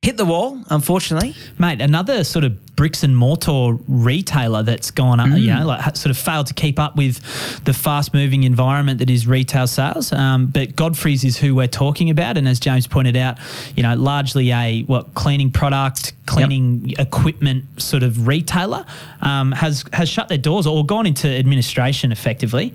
hit 0.04 0.18
the 0.18 0.26
wall, 0.26 0.62
unfortunately. 0.70 1.34
Mate, 1.58 1.82
another 1.82 2.26
sort 2.26 2.44
of 2.44 2.76
bricks 2.76 3.04
and 3.04 3.16
mortar 3.16 3.78
retailer 3.88 4.64
that's 4.64 4.92
gone 4.92 5.20
up, 5.20 5.30
you 5.38 5.54
know, 5.54 5.66
like 5.68 5.96
sort 5.96 6.10
of 6.10 6.18
failed 6.18 6.48
to 6.48 6.54
keep 6.54 6.78
up 6.80 6.96
with 6.98 7.22
the 7.64 7.74
fast 7.74 8.14
moving 8.14 8.44
environment 8.44 9.00
that 9.00 9.10
is 9.10 9.28
retail 9.28 9.66
sales. 9.68 10.12
Um, 10.12 10.48
but 10.48 10.76
Godfrey's 10.76 11.24
is 11.24 11.38
who 11.38 11.56
we're 11.56 11.68
talking 11.68 12.10
about. 12.10 12.36
And 12.36 12.48
as 12.48 12.60
James 12.60 12.86
pointed 12.88 13.16
out, 13.16 13.38
you 13.78 13.84
know, 13.84 13.96
largely 13.96 14.52
a 14.52 14.82
what 14.84 15.14
cleaning 15.14 15.52
product, 15.52 16.14
cleaning 16.26 16.94
equipment 17.00 17.64
sort 17.82 18.02
of 18.02 18.28
retailer 18.28 18.86
um, 19.22 19.52
has 19.52 19.86
has 19.94 20.10
shut 20.10 20.28
their 20.30 20.38
doors 20.38 20.66
or 20.66 20.86
gone 20.86 21.06
into 21.06 21.28
administration 21.30 22.12
effectively. 22.12 22.74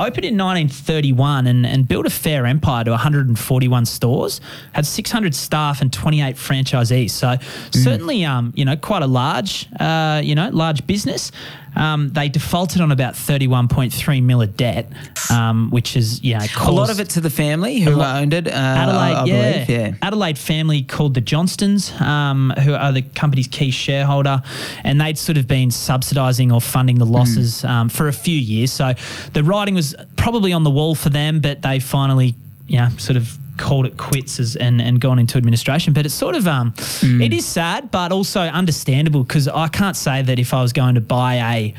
Opened 0.00 0.24
in 0.24 0.38
1931 0.38 1.46
and, 1.46 1.66
and 1.66 1.86
built 1.86 2.06
a 2.06 2.10
fair 2.10 2.46
empire 2.46 2.82
to 2.84 2.90
141 2.90 3.84
stores, 3.84 4.40
had 4.72 4.86
600 4.86 5.34
staff 5.34 5.80
and 5.82 5.92
28 5.92 6.34
franchisees. 6.36 6.63
So 7.08 7.36
certainly, 7.70 8.24
um, 8.24 8.52
you 8.56 8.64
know, 8.64 8.76
quite 8.76 9.02
a 9.02 9.06
large, 9.06 9.68
uh, 9.78 10.20
you 10.24 10.34
know, 10.34 10.48
large 10.50 10.86
business. 10.86 11.30
Um, 11.76 12.10
they 12.12 12.28
defaulted 12.28 12.80
on 12.80 12.92
about 12.92 13.14
31.3 13.14 14.22
mil 14.22 14.40
of 14.42 14.56
debt, 14.56 14.86
um, 15.28 15.70
which 15.70 15.96
is, 15.96 16.22
know, 16.38 16.44
A 16.60 16.70
lot 16.70 16.88
of 16.88 17.00
it 17.00 17.08
to 17.10 17.20
the 17.20 17.30
family 17.30 17.80
who 17.80 17.90
lot- 17.96 18.22
owned 18.22 18.32
it. 18.32 18.46
Uh, 18.46 18.50
Adelaide, 18.50 18.96
I, 18.96 19.12
I 19.22 19.24
yeah. 19.24 19.52
believe. 19.52 19.68
Yeah. 19.70 19.94
Adelaide 20.00 20.38
family 20.38 20.82
called 20.82 21.14
the 21.14 21.20
Johnstons, 21.20 21.90
um, 22.00 22.52
who 22.60 22.74
are 22.74 22.92
the 22.92 23.02
company's 23.02 23.48
key 23.48 23.72
shareholder, 23.72 24.40
and 24.84 25.00
they'd 25.00 25.18
sort 25.18 25.36
of 25.36 25.48
been 25.48 25.70
subsidising 25.70 26.52
or 26.54 26.60
funding 26.60 26.98
the 26.98 27.06
losses 27.06 27.62
Hmm. 27.62 27.66
um, 27.66 27.88
for 27.88 28.06
a 28.06 28.12
few 28.12 28.38
years. 28.38 28.70
So 28.70 28.94
the 29.32 29.42
writing 29.42 29.74
was 29.74 29.96
probably 30.16 30.52
on 30.52 30.62
the 30.62 30.70
wall 30.70 30.94
for 30.94 31.08
them, 31.10 31.40
but 31.40 31.62
they 31.62 31.80
finally, 31.80 32.36
you 32.68 32.78
know, 32.78 32.88
sort 32.98 33.16
of 33.16 33.36
called 33.56 33.86
it 33.86 33.96
quits 33.96 34.40
as, 34.40 34.56
and, 34.56 34.80
and 34.80 35.00
gone 35.00 35.18
into 35.18 35.38
administration. 35.38 35.92
But 35.92 36.06
it's 36.06 36.14
sort 36.14 36.34
of, 36.34 36.46
um, 36.48 36.72
Hmm. 37.00 37.20
it 37.22 37.32
is 37.32 37.44
sad, 37.46 37.90
but 37.90 38.12
also 38.12 38.40
understandable 38.42 39.22
because 39.24 39.48
I 39.48 39.68
can't 39.68 39.96
say 39.96 40.22
that 40.22 40.38
if 40.38 40.52
I 40.54 40.60
was 40.62 40.72
going 40.72 40.94
to 40.96 41.00
buy 41.00 41.34
a 41.36 41.74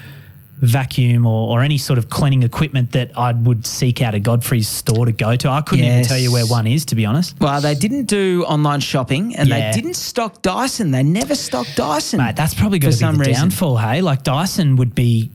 vacuum 0.61 1.25
or, 1.25 1.49
or 1.49 1.61
any 1.61 1.77
sort 1.77 1.99
of 1.99 2.09
cleaning 2.09 2.41
equipment 2.43 2.93
that 2.93 3.11
I 3.17 3.33
would 3.33 3.67
seek 3.67 4.01
out 4.01 4.15
a 4.15 4.19
Godfrey's 4.21 4.69
store 4.69 5.05
to 5.05 5.11
go 5.11 5.35
to. 5.35 5.49
I 5.49 5.61
couldn't 5.61 5.83
even 5.85 6.03
tell 6.05 6.17
you 6.17 6.31
where 6.31 6.45
one 6.45 6.65
is, 6.65 6.85
to 6.85 6.95
be 6.95 7.05
honest. 7.05 7.35
Well, 7.41 7.59
they 7.59 7.75
didn't 7.75 8.05
do 8.05 8.45
online 8.47 8.79
shopping 8.79 9.35
and 9.35 9.49
Yeah. 9.49 9.71
they 9.71 9.81
didn't 9.81 9.95
stock 9.95 10.41
Dyson. 10.41 10.91
They 10.91 11.03
never 11.03 11.35
stocked 11.35 11.75
Dyson. 11.75 12.19
Mate, 12.19 12.37
that's 12.37 12.53
probably 12.53 12.79
For 12.79 12.83
going 12.83 12.91
to 12.93 12.97
some 12.97 13.17
be 13.17 13.23
the 13.25 13.29
reason. 13.31 13.41
downfall, 13.49 13.77
hey? 13.77 14.01
Like 14.01 14.23
Dyson 14.23 14.77
would 14.77 14.95
be 14.95 15.29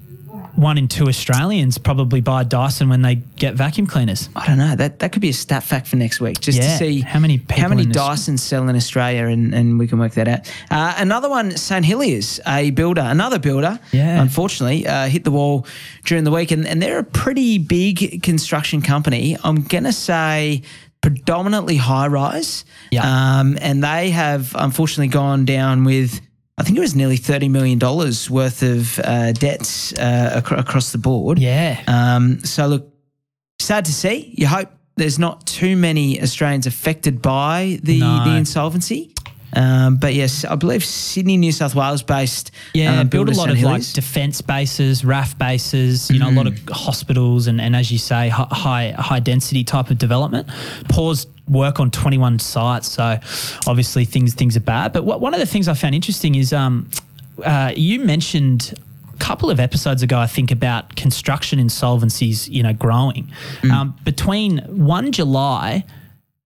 one 0.56 0.78
in 0.78 0.88
two 0.88 1.06
Australians 1.08 1.78
probably 1.78 2.20
buy 2.20 2.44
Dyson 2.44 2.88
when 2.88 3.02
they 3.02 3.16
get 3.36 3.54
vacuum 3.54 3.86
cleaners. 3.86 4.28
I 4.36 4.46
don't 4.46 4.58
know. 4.58 4.74
That 4.76 4.98
that 5.00 5.12
could 5.12 5.22
be 5.22 5.28
a 5.30 5.32
stat 5.32 5.62
fact 5.62 5.86
for 5.88 5.96
next 5.96 6.20
week, 6.20 6.40
just 6.40 6.58
Yeah. 6.58 6.72
to 6.72 6.76
see 6.78 7.00
How 7.00 7.18
many 7.18 7.40
how 7.50 7.68
many 7.68 7.84
this- 7.86 7.96
Dysons 7.96 8.40
sell 8.40 8.68
in 8.68 8.76
Australia, 8.76 9.26
and, 9.26 9.54
and 9.54 9.78
we 9.78 9.86
can 9.86 9.98
work 9.98 10.12
that 10.14 10.28
out. 10.28 10.40
Uh, 10.70 10.94
another 10.98 11.28
one, 11.28 11.56
St 11.56 11.84
Hilliers, 11.84 12.40
a 12.46 12.70
builder, 12.70 13.02
another 13.02 13.38
builder. 13.38 13.78
Yeah. 13.92 14.20
unfortunately, 14.20 14.86
uh, 14.86 15.06
hit 15.08 15.24
the 15.24 15.30
wall 15.30 15.66
during 16.04 16.24
the 16.24 16.30
week, 16.30 16.50
and, 16.50 16.66
and 16.66 16.80
they're 16.82 16.98
a 16.98 17.04
pretty 17.04 17.58
big 17.58 18.22
construction 18.22 18.82
company. 18.82 19.36
I'm 19.44 19.62
gonna 19.62 19.92
say 19.92 20.62
predominantly 21.00 21.76
high 21.76 22.06
rise. 22.06 22.64
Yeah. 22.90 23.02
Um, 23.40 23.56
and 23.60 23.82
they 23.82 24.10
have 24.10 24.54
unfortunately 24.58 25.08
gone 25.08 25.44
down 25.44 25.84
with. 25.84 26.20
I 26.60 26.62
think 26.62 26.76
it 26.76 26.80
was 26.80 26.94
nearly 26.94 27.16
thirty 27.16 27.48
million 27.48 27.78
dollars 27.78 28.28
worth 28.30 28.62
of 28.62 28.98
uh, 29.00 29.32
debts 29.32 29.92
uh, 29.94 30.34
acro- 30.36 30.58
across 30.58 30.92
the 30.92 30.98
board. 30.98 31.38
Yeah. 31.38 31.82
Um, 31.86 32.40
so 32.44 32.66
look, 32.66 32.92
sad 33.58 33.86
to 33.86 33.92
see. 33.92 34.34
You 34.36 34.46
hope 34.46 34.68
there's 34.96 35.18
not 35.18 35.46
too 35.46 35.74
many 35.76 36.20
Australians 36.22 36.66
affected 36.66 37.22
by 37.22 37.80
the 37.82 38.00
No. 38.00 38.24
the 38.24 38.36
insolvency. 38.36 39.14
Um, 39.52 39.96
but 39.96 40.14
yes, 40.14 40.44
I 40.44 40.54
believe 40.54 40.84
Sydney, 40.84 41.36
New 41.36 41.50
South 41.50 41.74
Wales 41.74 42.04
based. 42.04 42.52
Yeah, 42.72 43.00
um, 43.00 43.08
build 43.08 43.28
a 43.30 43.32
lot 43.32 43.50
of 43.50 43.60
like 43.62 43.82
defence 43.92 44.40
bases, 44.42 45.04
RAF 45.04 45.36
bases, 45.38 46.08
you 46.10 46.20
know, 46.20 46.30
a 46.30 46.36
lot 46.36 46.46
of 46.46 46.56
hospitals 46.68 47.48
and, 47.48 47.60
and 47.60 47.74
as 47.74 47.90
you 47.90 47.98
say, 47.98 48.28
hi- 48.28 48.46
high 48.50 48.94
high 48.96 49.18
density 49.20 49.64
type 49.64 49.90
of 49.90 49.98
development. 49.98 50.46
Paused 50.88 51.28
work 51.50 51.80
on 51.80 51.90
21 51.90 52.38
sites, 52.38 52.88
so 52.88 53.18
obviously 53.66 54.04
things 54.04 54.34
things 54.34 54.56
are 54.56 54.60
bad. 54.60 54.92
But 54.92 55.04
what, 55.04 55.20
one 55.20 55.34
of 55.34 55.40
the 55.40 55.46
things 55.46 55.68
I 55.68 55.74
found 55.74 55.94
interesting 55.94 56.34
is 56.34 56.52
um, 56.52 56.88
uh, 57.44 57.72
you 57.76 58.00
mentioned 58.00 58.74
a 59.12 59.16
couple 59.18 59.50
of 59.50 59.60
episodes 59.60 60.02
ago, 60.02 60.18
I 60.18 60.26
think, 60.26 60.50
about 60.50 60.96
construction 60.96 61.58
insolvencies, 61.58 62.48
you 62.48 62.62
know, 62.62 62.72
growing. 62.72 63.30
Um, 63.72 63.96
between 64.04 64.58
1 64.58 65.12
July 65.12 65.84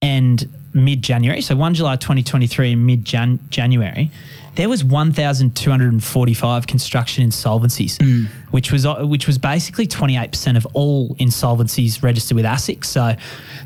and 0.03 0.49
mid 0.73 1.03
January, 1.03 1.41
so 1.41 1.55
1 1.55 1.75
July 1.75 1.97
2023 1.97 2.73
and 2.73 2.87
mid 2.87 3.05
January, 3.05 4.11
there 4.57 4.69
was 4.69 4.85
1,245 4.85 6.67
construction 6.67 7.29
insolvencies, 7.29 8.01
Hmm. 8.01 8.25
which 8.51 8.71
was 8.73 8.87
uh, 8.87 9.05
which 9.05 9.27
was 9.27 9.39
basically 9.39 9.87
28% 9.87 10.57
of 10.57 10.67
all 10.75 11.15
insolvencies 11.17 12.03
registered 12.03 12.37
with 12.37 12.45
ASIC. 12.45 12.85
So 12.85 13.15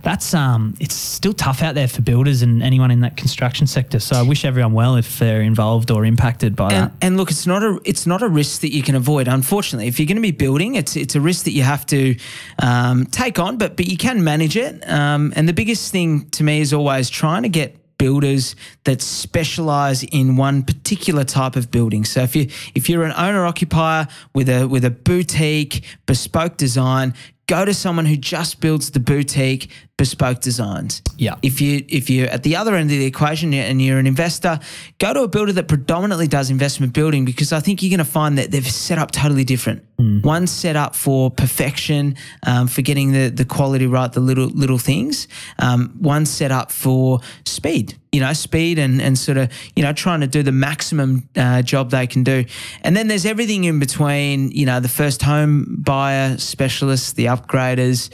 that's 0.02 0.32
um, 0.34 0.74
it's 0.80 0.94
still 0.94 1.32
tough 1.32 1.62
out 1.62 1.74
there 1.74 1.88
for 1.88 2.02
builders 2.02 2.42
and 2.42 2.62
anyone 2.62 2.90
in 2.90 3.00
that 3.00 3.16
construction 3.16 3.66
sector. 3.66 3.98
So 4.00 4.16
I 4.16 4.22
wish 4.22 4.44
everyone 4.44 4.72
well 4.72 4.96
if 4.96 5.18
they're 5.18 5.42
involved 5.42 5.90
or 5.90 6.04
impacted 6.04 6.54
by 6.56 6.72
And, 6.72 6.90
that. 6.90 6.92
and 7.02 7.16
look, 7.16 7.30
it's 7.30 7.46
not 7.46 7.62
a 7.62 7.78
it's 7.84 8.06
not 8.06 8.22
a 8.22 8.28
risk 8.28 8.60
that 8.62 8.72
you 8.72 8.82
can 8.82 8.94
avoid. 8.94 9.28
Unfortunately, 9.28 9.88
if 9.88 9.98
you're 9.98 10.06
going 10.06 10.16
to 10.16 10.22
be 10.22 10.30
building, 10.32 10.74
it's 10.76 10.96
it's 10.96 11.14
a 11.14 11.20
risk 11.20 11.44
that 11.44 11.52
you 11.52 11.62
have 11.62 11.84
to 11.86 12.16
um, 12.60 13.06
take 13.06 13.38
on, 13.38 13.56
but 13.58 13.76
but 13.76 13.86
you 13.88 13.96
can 13.96 14.22
manage 14.24 14.56
it. 14.56 14.88
Um, 14.88 15.32
and 15.36 15.48
the 15.48 15.52
biggest 15.52 15.92
thing 15.92 16.28
to 16.30 16.42
me 16.44 16.60
is 16.60 16.72
always 16.72 17.10
trying 17.10 17.42
to 17.42 17.48
get 17.48 17.76
builders 17.98 18.56
that 18.84 19.02
specialize 19.02 20.04
in 20.04 20.36
one 20.36 20.62
particular 20.62 21.24
type 21.24 21.56
of 21.56 21.70
building. 21.70 22.04
So 22.04 22.22
if 22.22 22.34
you 22.34 22.48
if 22.74 22.88
you're 22.88 23.04
an 23.04 23.14
owner 23.16 23.44
occupier 23.44 24.08
with 24.34 24.48
a 24.48 24.66
with 24.66 24.84
a 24.84 24.90
boutique 24.90 25.84
bespoke 26.06 26.56
design, 26.56 27.14
go 27.46 27.64
to 27.64 27.74
someone 27.74 28.06
who 28.06 28.16
just 28.16 28.60
builds 28.60 28.92
the 28.92 29.00
boutique 29.00 29.70
bespoke 29.98 30.40
designs. 30.40 31.02
Yeah. 31.18 31.34
If 31.42 31.60
you 31.60 31.84
if 31.88 32.08
you're 32.08 32.28
at 32.28 32.44
the 32.44 32.56
other 32.56 32.74
end 32.74 32.90
of 32.90 32.96
the 32.96 33.04
equation 33.04 33.52
and 33.52 33.82
you're 33.82 33.98
an 33.98 34.06
investor, 34.06 34.60
go 34.98 35.12
to 35.12 35.22
a 35.22 35.28
builder 35.28 35.52
that 35.52 35.68
predominantly 35.68 36.28
does 36.28 36.48
investment 36.48 36.94
building 36.94 37.26
because 37.26 37.52
I 37.52 37.60
think 37.60 37.82
you're 37.82 37.90
going 37.90 37.98
to 37.98 38.10
find 38.10 38.38
that 38.38 38.50
they've 38.50 38.66
set 38.66 38.98
up 38.98 39.10
totally 39.10 39.44
different. 39.44 39.84
One 40.22 40.46
set 40.46 40.76
up 40.76 40.94
for 40.94 41.28
perfection, 41.28 42.14
um, 42.46 42.68
for 42.68 42.82
getting 42.82 43.10
the 43.10 43.30
the 43.30 43.44
quality 43.44 43.88
right, 43.88 44.10
the 44.10 44.20
little 44.20 44.46
little 44.46 44.78
things. 44.78 45.26
Um, 45.58 45.92
one's 46.00 46.30
set 46.30 46.52
up 46.52 46.70
for 46.70 47.18
speed. 47.44 47.98
You 48.12 48.20
know, 48.20 48.32
speed 48.32 48.78
and 48.78 49.02
and 49.02 49.18
sort 49.18 49.38
of 49.38 49.52
you 49.74 49.82
know 49.82 49.92
trying 49.92 50.20
to 50.20 50.28
do 50.28 50.44
the 50.44 50.52
maximum 50.52 51.28
uh, 51.36 51.62
job 51.62 51.90
they 51.90 52.06
can 52.06 52.22
do. 52.22 52.44
And 52.82 52.96
then 52.96 53.08
there's 53.08 53.26
everything 53.26 53.64
in 53.64 53.80
between. 53.80 54.52
You 54.52 54.66
know, 54.66 54.78
the 54.78 54.88
first 54.88 55.22
home 55.22 55.78
buyer 55.80 56.38
specialists, 56.38 57.14
the 57.14 57.26
upgraders, 57.26 58.08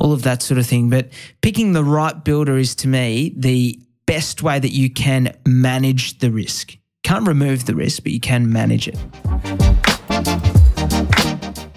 all 0.00 0.12
of 0.12 0.22
that 0.24 0.42
sort 0.42 0.58
of 0.58 0.66
thing. 0.66 0.90
But 0.90 1.10
picking 1.40 1.72
the 1.72 1.84
right 1.84 2.24
builder 2.24 2.58
is 2.58 2.74
to 2.76 2.88
me 2.88 3.34
the 3.36 3.78
best 4.06 4.42
way 4.42 4.58
that 4.58 4.70
you 4.70 4.90
can 4.90 5.36
manage 5.46 6.18
the 6.18 6.30
risk. 6.30 6.76
Can't 7.04 7.26
remove 7.26 7.66
the 7.66 7.74
risk, 7.74 8.02
but 8.02 8.12
you 8.12 8.20
can 8.20 8.52
manage 8.52 8.88
it. 8.88 8.98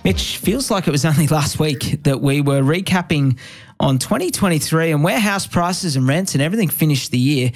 Mitch, 0.03 0.37
feels 0.37 0.71
like 0.71 0.87
it 0.87 0.91
was 0.91 1.05
only 1.05 1.27
last 1.39 1.59
week 1.59 2.03
that 2.03 2.21
we 2.21 2.41
were 2.41 2.61
recapping 2.61 3.37
on 3.81 3.97
2023 3.97 4.91
and 4.91 5.03
where 5.03 5.19
house 5.19 5.47
prices 5.47 5.95
and 5.95 6.07
rents 6.07 6.35
and 6.35 6.41
everything 6.41 6.69
finished 6.69 7.11
the 7.11 7.17
year. 7.17 7.51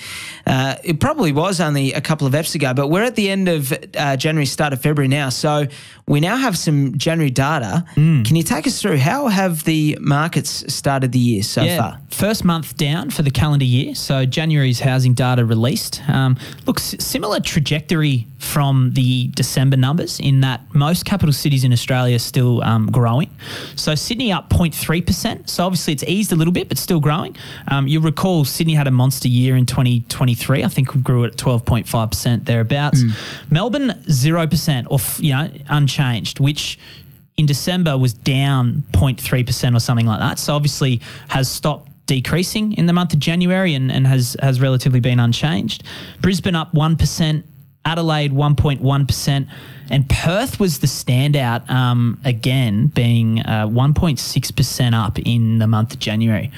Uh, 0.46 0.76
it 0.84 1.00
probably 1.00 1.32
was 1.32 1.62
only 1.62 1.94
a 1.94 2.02
couple 2.02 2.26
of 2.26 2.34
eps 2.34 2.56
ago, 2.56 2.74
but 2.74 2.88
we're 2.88 3.04
at 3.04 3.16
the 3.16 3.30
end 3.30 3.48
of 3.48 3.72
uh, 3.96 4.18
January, 4.18 4.46
start 4.46 4.74
of 4.74 4.82
February 4.82 5.08
now. 5.08 5.30
So 5.30 5.68
we 6.08 6.20
now 6.20 6.36
have 6.36 6.58
some 6.58 6.98
January 6.98 7.30
data. 7.30 7.86
Can 8.24 8.36
you 8.36 8.44
take 8.44 8.66
us 8.68 8.82
through 8.82 8.98
how 8.98 9.28
have 9.28 9.64
the 9.64 9.98
markets 10.02 10.74
started 10.74 11.12
the 11.12 11.20
year 11.20 11.44
so 11.44 11.64
far? 11.78 12.00
First 12.10 12.44
month 12.44 12.76
down 12.76 13.12
for 13.12 13.22
the 13.22 13.32
calendar 13.32 13.66
year. 13.66 13.94
So 13.96 14.26
January's 14.26 14.80
housing 14.80 15.14
data 15.14 15.46
released. 15.46 16.02
Um, 16.10 16.38
looks 16.66 16.96
similar 17.00 17.40
trajectory 17.40 18.28
from 18.40 18.92
the 18.94 19.28
December 19.30 19.76
numbers 19.78 20.20
in 20.20 20.42
that 20.42 20.62
most 20.74 21.06
capital 21.06 21.34
cities 21.34 21.64
in 21.64 21.74
Australia 21.74 22.16
are 22.16 22.20
still 22.20 22.64
um, 22.64 22.90
growing. 22.92 23.30
So 23.76 23.96
Sydney 23.96 24.32
up 24.32 24.50
0.3%. 24.50 25.50
So 25.50 25.66
obviously 25.66 25.94
it's 25.94 26.04
eased 26.16 26.32
a 26.32 26.36
little 26.36 26.54
bit, 26.54 26.70
but 26.70 26.78
still 26.78 27.00
growing. 27.00 27.36
Um, 27.68 27.88
you'll 27.88 28.04
recall 28.04 28.46
Sydney 28.46 28.74
had 28.74 28.88
a 28.88 28.92
monster 28.92 29.28
year 29.28 29.56
in 29.56 29.66
2023. 29.66 30.64
I 30.64 30.68
think 30.68 30.94
we 30.94 31.02
grew 31.02 31.26
at 31.26 31.34
12.5% 31.34 32.46
thereabouts. 32.46 33.04
Melbourne 33.50 33.90
0% 34.08 34.88
or, 34.90 35.24
you 35.24 35.34
know, 35.34 35.50
unchanged, 35.70 36.40
which 36.40 36.80
in 37.38 37.46
December 37.46 37.98
was 37.98 38.14
down 38.14 38.84
0.3% 38.92 39.76
or 39.76 39.80
something 39.80 40.06
like 40.06 40.20
that. 40.20 40.40
So 40.40 40.56
obviously 40.56 41.02
has 41.28 41.50
stopped 41.50 41.92
decreasing 42.06 42.74
in 42.74 42.86
the 42.86 42.94
month 42.94 43.14
of 43.14 43.20
January 43.20 43.74
and, 43.74 43.92
and 43.92 44.08
has, 44.08 44.38
has 44.42 44.62
relatively 44.62 45.00
been 45.00 45.20
unchanged. 45.20 45.84
Brisbane 46.22 46.56
up 46.56 46.74
1%, 46.74 47.44
Adelaide 47.84 48.32
1.1%, 48.32 49.50
and 49.90 50.10
Perth 50.10 50.60
was 50.60 50.80
the 50.80 50.88
standout 50.88 51.70
um, 51.70 52.20
again, 52.24 52.88
being 52.88 53.42
uh, 53.42 53.68
1.6% 53.68 54.94
up 54.94 55.20
in 55.20 55.60
the 55.60 55.68
month 55.68 55.94
of 55.94 56.00
January. 56.00 56.52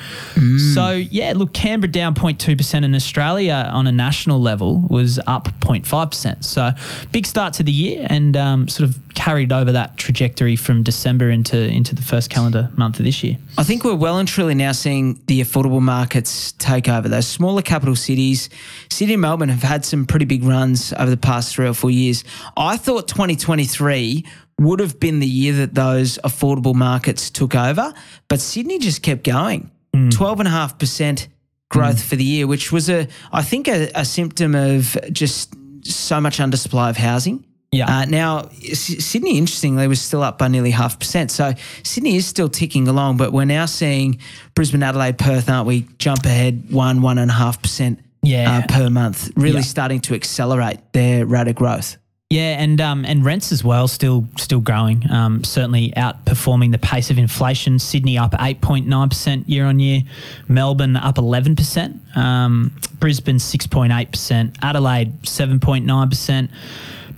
So, 0.74 0.92
yeah, 0.92 1.34
look, 1.36 1.54
Canberra 1.54 1.92
down 1.92 2.14
0.2% 2.16 2.84
and 2.84 2.96
Australia 2.96 3.70
on 3.72 3.88
a 3.88 3.92
national 3.92 4.42
level 4.42 4.86
was 4.90 5.20
up 5.28 5.46
0.5%. 5.60 6.44
So, 6.44 6.72
big 7.12 7.26
start 7.26 7.54
to 7.56 7.64
the 7.64 7.72
year 7.72 8.06
and 8.10 8.38
um, 8.38 8.68
sort 8.68 8.90
of 8.90 9.00
carried 9.18 9.52
over 9.52 9.72
that 9.72 9.98
trajectory 9.98 10.56
from 10.56 10.84
December 10.84 11.30
into, 11.30 11.58
into 11.58 11.96
the 11.96 12.02
first 12.04 12.30
calendar 12.30 12.70
month 12.78 13.00
of 13.00 13.06
this 13.06 13.24
year. 13.24 13.38
I 13.58 13.64
think 13.64 13.84
we're 13.84 13.96
well 13.96 14.20
and 14.20 14.28
truly 14.28 14.54
now 14.54 14.72
seeing 14.72 15.20
the 15.26 15.42
affordable 15.42 15.82
markets 15.82 16.52
take 16.54 16.88
over. 16.88 17.10
Those 17.10 17.28
smaller 17.28 17.64
capital 17.64 17.96
cities, 17.96 18.50
Sydney 18.90 19.16
and 19.16 19.22
Melbourne 19.22 19.50
have 19.50 19.64
had 19.64 19.84
some 19.86 20.06
pretty 20.06 20.26
big 20.26 20.44
runs 20.44 20.94
over 20.94 21.10
the 21.10 21.18
past 21.18 21.56
three 21.56 21.68
or 21.68 21.74
four 21.74 21.90
years. 21.90 22.24
I 22.56 22.78
thought 22.78 23.08
2023 23.18 24.24
would 24.60 24.80
have 24.80 25.00
been 25.00 25.20
the 25.20 25.26
year 25.28 25.54
that 25.54 25.74
those 25.74 26.20
affordable 26.24 26.76
markets 26.76 27.32
took 27.32 27.56
over, 27.56 27.92
but 28.28 28.40
Sydney 28.40 28.78
just 28.78 29.02
kept 29.02 29.24
going. 29.24 29.72
12.5% 29.96 31.28
growth 31.70 32.04
for 32.04 32.16
the 32.16 32.24
year, 32.24 32.46
which 32.46 32.72
was 32.72 32.90
a, 32.92 33.08
I 33.32 33.42
think, 33.42 33.68
a, 33.68 33.90
a 33.96 34.06
symptom 34.06 34.54
of 34.54 34.96
just 35.12 35.56
so 35.84 36.22
much 36.22 36.38
undersupply 36.38 36.92
of 36.92 36.98
housing. 36.98 37.44
Yeah. 37.72 37.90
Uh, 38.02 38.06
now, 38.06 38.50
S- 38.64 39.04
Sydney, 39.04 39.40
interestingly, 39.40 39.88
was 39.88 40.00
still 40.00 40.22
up 40.22 40.38
by 40.38 40.48
nearly 40.48 40.70
half 40.70 41.00
percent. 41.00 41.32
So 41.32 41.54
Sydney 41.84 42.18
is 42.18 42.28
still 42.28 42.50
ticking 42.50 42.88
along, 42.88 43.18
but 43.18 43.34
we're 43.34 43.46
now 43.46 43.66
seeing 43.66 44.20
Brisbane, 44.54 44.84
Adelaide, 44.84 45.18
Perth, 45.18 45.50
aren't 45.50 45.66
we? 45.66 45.88
Jump 45.98 46.24
ahead 46.26 46.72
one, 46.72 47.02
one 47.02 47.18
and 47.18 47.32
a 47.32 47.34
half 47.34 47.62
percent 47.64 48.00
Yeah. 48.22 48.60
uh, 48.64 48.68
per 48.72 48.92
month, 48.92 49.32
really 49.36 49.56
Yeah. 49.56 49.62
starting 49.62 50.02
to 50.02 50.14
accelerate 50.14 50.80
their 50.94 51.26
rate 51.26 51.48
of 51.48 51.56
growth. 51.56 51.98
Yeah, 52.30 52.62
and 52.62 52.82
um, 52.82 53.06
and 53.06 53.24
rents 53.24 53.54
as 53.54 53.64
well 53.64 53.88
still 53.88 54.28
still 54.38 54.60
growing. 54.60 55.10
Um, 55.10 55.46
certainly 55.46 55.94
outperforming 55.96 56.74
the 56.74 56.78
pace 56.78 57.10
of 57.10 57.18
inflation. 57.18 57.80
Sydney 57.80 58.18
up 58.18 58.36
eight 58.42 58.60
point 58.60 58.86
nine 58.86 59.08
percent 59.08 59.48
year 59.48 59.66
on 59.66 59.80
year. 59.80 60.02
Melbourne 60.50 60.98
up 60.98 61.18
eleven 61.18 61.56
percent. 61.56 62.02
Um, 62.18 62.76
Brisbane 63.00 63.40
six 63.40 63.66
point 63.66 63.94
eight 63.94 64.12
percent. 64.12 64.58
Adelaide 64.62 65.26
seven 65.26 65.62
point 65.62 65.86
nine 65.86 66.10
percent. 66.10 66.52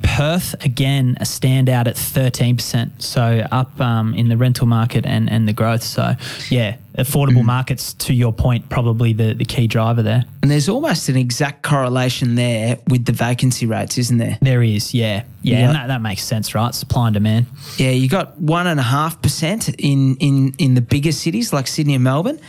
Perth 0.02 0.56
again 0.64 1.18
a 1.20 1.24
standout 1.24 1.88
at 1.88 1.98
thirteen 1.98 2.56
percent. 2.56 3.02
So 3.02 3.46
up 3.52 3.80
um, 3.80 4.14
in 4.14 4.30
the 4.30 4.38
rental 4.38 4.68
market 4.68 5.06
and 5.06 5.30
and 5.30 5.48
the 5.48 5.54
growth. 5.54 5.84
So 5.84 6.16
yeah, 6.50 6.78
affordable 6.98 7.44
markets 7.44 7.94
to 7.94 8.14
your 8.14 8.34
point 8.34 8.70
probably 8.70 9.14
the 9.14 9.34
the 9.34 9.46
key 9.46 9.68
driver 9.68 10.02
there. 10.02 10.26
And 10.42 10.52
there's 10.52 10.70
almost 10.70 11.10
an 11.10 11.18
exact 11.18 11.64
correlation 11.64 12.36
there 12.36 12.80
with 12.88 13.06
the 13.06 13.12
vacancy 13.12 13.66
rates, 13.66 13.98
isn't 13.98 14.18
there? 14.18 14.38
There 14.42 14.64
is 14.64 14.94
yeah 14.94 15.24
yeah, 15.42 15.68
and 15.68 15.76
that, 15.76 15.88
that 15.88 16.02
makes 16.02 16.24
sense 16.24 16.54
right 16.54 16.74
supply 16.76 17.08
and 17.08 17.14
demand. 17.14 17.46
Yeah, 17.78 17.92
you 17.92 18.10
got 18.10 18.38
one 18.40 18.68
and 18.68 18.80
a 18.80 18.84
half 18.84 19.22
percent 19.22 19.70
in 19.70 20.16
in 20.18 20.54
in 20.58 20.76
the 20.76 20.82
bigger 20.82 21.12
cities 21.12 21.54
like 21.54 21.68
Sydney 21.68 21.96
and 21.96 22.04
Melbourne, 22.04 22.40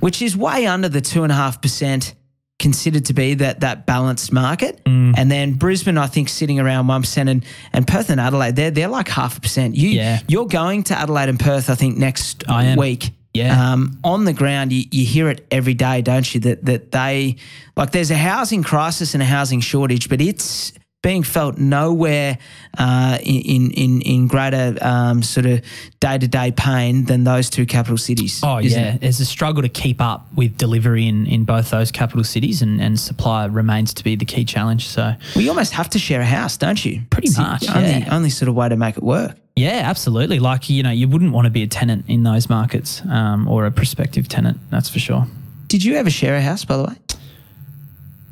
which 0.00 0.22
is 0.22 0.36
way 0.36 0.66
under 0.66 0.88
the 0.88 1.00
two 1.00 1.22
and 1.22 1.32
a 1.32 1.34
half 1.34 1.60
percent 1.60 2.14
considered 2.58 3.04
to 3.06 3.14
be 3.14 3.34
that 3.34 3.60
that 3.60 3.86
balanced 3.86 4.32
market. 4.32 4.80
And 4.84 5.30
then 5.30 5.54
Brisbane, 5.54 5.96
I 5.98 6.06
think, 6.06 6.28
sitting 6.28 6.58
around 6.60 6.86
one 6.88 7.02
percent, 7.02 7.28
and 7.28 7.44
and 7.72 7.86
Perth 7.86 8.10
and 8.10 8.20
Adelaide, 8.20 8.56
they're 8.56 8.70
they're 8.70 8.88
like 8.88 9.08
half 9.08 9.38
a 9.38 9.40
percent. 9.40 9.76
You 9.76 9.88
Yeah. 9.90 10.20
you're 10.28 10.46
going 10.46 10.82
to 10.84 10.98
Adelaide 10.98 11.28
and 11.28 11.38
Perth, 11.40 11.70
I 11.70 11.74
think, 11.74 11.96
next 11.96 12.48
I 12.48 12.74
week. 12.76 13.10
Yeah. 13.34 13.72
Um, 13.72 13.98
on 14.02 14.24
the 14.24 14.32
ground, 14.32 14.72
you, 14.72 14.84
you 14.90 15.04
hear 15.04 15.28
it 15.28 15.46
every 15.50 15.74
day, 15.74 16.02
don't 16.02 16.34
you? 16.34 16.40
That 16.40 16.64
that 16.64 16.90
they 16.92 17.36
like 17.76 17.92
there's 17.92 18.10
a 18.10 18.16
housing 18.16 18.62
crisis 18.62 19.14
and 19.14 19.22
a 19.22 19.26
housing 19.26 19.60
shortage, 19.60 20.08
but 20.08 20.20
it's 20.20 20.72
being 21.00 21.22
felt 21.22 21.58
nowhere 21.58 22.38
uh, 22.76 23.18
in 23.22 23.70
in 23.70 24.00
in 24.02 24.26
greater 24.26 24.76
um, 24.82 25.22
sort 25.22 25.46
of 25.46 25.62
day 26.00 26.18
to 26.18 26.26
day 26.26 26.50
pain 26.50 27.04
than 27.04 27.22
those 27.24 27.48
two 27.50 27.66
capital 27.66 27.96
cities. 27.96 28.40
Oh 28.42 28.58
yeah, 28.58 28.94
it? 28.94 29.00
there's 29.00 29.20
a 29.20 29.24
struggle 29.24 29.62
to 29.62 29.68
keep 29.68 30.00
up 30.00 30.26
with 30.34 30.56
delivery 30.58 31.06
in, 31.06 31.26
in 31.26 31.44
both 31.44 31.70
those 31.70 31.92
capital 31.92 32.24
cities, 32.24 32.62
and, 32.62 32.80
and 32.80 32.98
supply 32.98 33.44
remains 33.46 33.94
to 33.94 34.04
be 34.04 34.16
the 34.16 34.24
key 34.24 34.44
challenge. 34.44 34.88
So 34.88 35.14
we 35.36 35.48
almost 35.48 35.72
have 35.74 35.88
to 35.90 35.98
share 35.98 36.20
a 36.20 36.24
house, 36.26 36.56
don't 36.56 36.84
you? 36.84 37.02
Pretty 37.10 37.28
It's 37.28 37.36
the 37.36 37.42
much, 37.42 37.68
Only 37.68 37.90
yeah. 37.90 38.14
only 38.16 38.30
sort 38.30 38.48
of 38.48 38.56
way 38.56 38.68
to 38.68 38.76
make 38.76 38.96
it 38.96 39.02
work. 39.04 39.36
yeah, 39.54 39.82
absolutely. 39.84 40.40
Like 40.40 40.68
you 40.68 40.82
know, 40.82 40.90
you 40.90 41.06
wouldn't 41.06 41.32
want 41.32 41.44
to 41.44 41.50
be 41.50 41.62
a 41.62 41.68
tenant 41.68 42.06
in 42.08 42.24
those 42.24 42.48
markets, 42.48 43.02
um, 43.08 43.46
or 43.46 43.66
a 43.66 43.70
prospective 43.70 44.26
tenant. 44.28 44.58
That's 44.70 44.88
for 44.88 44.98
sure. 44.98 45.26
Did 45.68 45.84
you 45.84 45.94
ever 45.94 46.10
share 46.10 46.34
a 46.34 46.40
house, 46.42 46.64
by 46.64 46.76
the 46.76 46.84
way? 46.84 46.94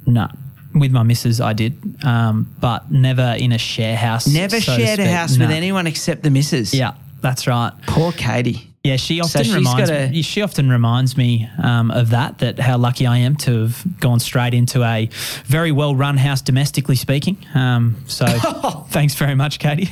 No, 0.06 0.28
with 0.78 0.92
my 0.92 1.02
missus, 1.02 1.40
I 1.40 1.52
did, 1.52 1.74
um, 2.04 2.54
but 2.60 2.90
never 2.90 3.34
in 3.38 3.52
a 3.52 3.58
share 3.58 3.96
house. 3.96 4.26
Never 4.26 4.60
so 4.60 4.76
shared 4.76 4.98
a 5.00 5.06
house 5.10 5.38
with 5.38 5.50
anyone 5.50 5.86
except 5.86 6.22
the 6.22 6.30
missus. 6.30 6.74
Yeah, 6.74 6.94
that's 7.20 7.46
right. 7.46 7.72
Poor 7.86 8.12
Katie. 8.12 8.70
Yeah, 8.84 8.96
she 8.96 9.20
often 9.20 9.42
she's 9.42 9.52
reminds 9.54 9.90
gotta- 9.90 10.08
me. 10.10 10.22
She 10.22 10.42
often 10.42 10.70
reminds 10.70 11.16
me 11.16 11.48
um, 11.60 11.90
of 11.90 12.10
that. 12.10 12.38
That 12.38 12.60
how 12.60 12.78
lucky 12.78 13.04
I 13.06 13.16
am 13.18 13.34
to 13.38 13.62
have 13.62 13.84
gone 14.00 14.20
straight 14.20 14.54
into 14.54 14.84
a 14.84 15.08
very 15.44 15.72
well 15.72 15.96
run 15.96 16.16
house, 16.16 16.40
domestically 16.40 16.94
speaking. 16.94 17.36
Um, 17.54 17.96
so 18.06 18.26
thanks 18.90 19.14
very 19.16 19.34
much, 19.34 19.58
Katie. 19.58 19.88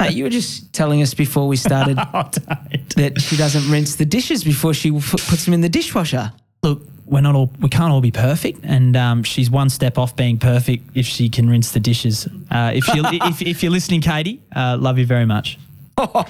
Hey, 0.00 0.12
you 0.12 0.24
were 0.24 0.30
just 0.30 0.72
telling 0.72 1.02
us 1.02 1.12
before 1.12 1.46
we 1.48 1.56
started 1.56 1.98
Oh, 2.14 2.30
don't. 2.32 2.94
that 2.96 3.20
she 3.20 3.36
doesn't 3.36 3.70
rinse 3.70 3.96
the 3.96 4.06
dishes 4.06 4.42
before 4.42 4.72
she 4.72 4.94
f- 4.96 5.10
puts 5.28 5.44
them 5.44 5.52
in 5.52 5.60
the 5.60 5.68
dishwasher. 5.68 6.32
Look, 6.62 6.80
we're 7.08 7.20
not 7.20 7.34
all. 7.34 7.50
We 7.60 7.68
can't 7.68 7.92
all 7.92 8.00
be 8.00 8.10
perfect, 8.10 8.60
and 8.62 8.96
um, 8.96 9.22
she's 9.22 9.50
one 9.50 9.70
step 9.70 9.98
off 9.98 10.14
being 10.14 10.38
perfect 10.38 10.96
if 10.96 11.06
she 11.06 11.28
can 11.28 11.48
rinse 11.48 11.72
the 11.72 11.80
dishes. 11.80 12.28
Uh, 12.50 12.72
if 12.74 12.86
you 12.88 13.02
if, 13.06 13.42
if 13.42 13.62
you're 13.62 13.72
listening, 13.72 14.00
Katie, 14.00 14.40
uh, 14.54 14.76
love 14.78 14.98
you 14.98 15.06
very 15.06 15.26
much. 15.26 15.58
All 15.98 16.24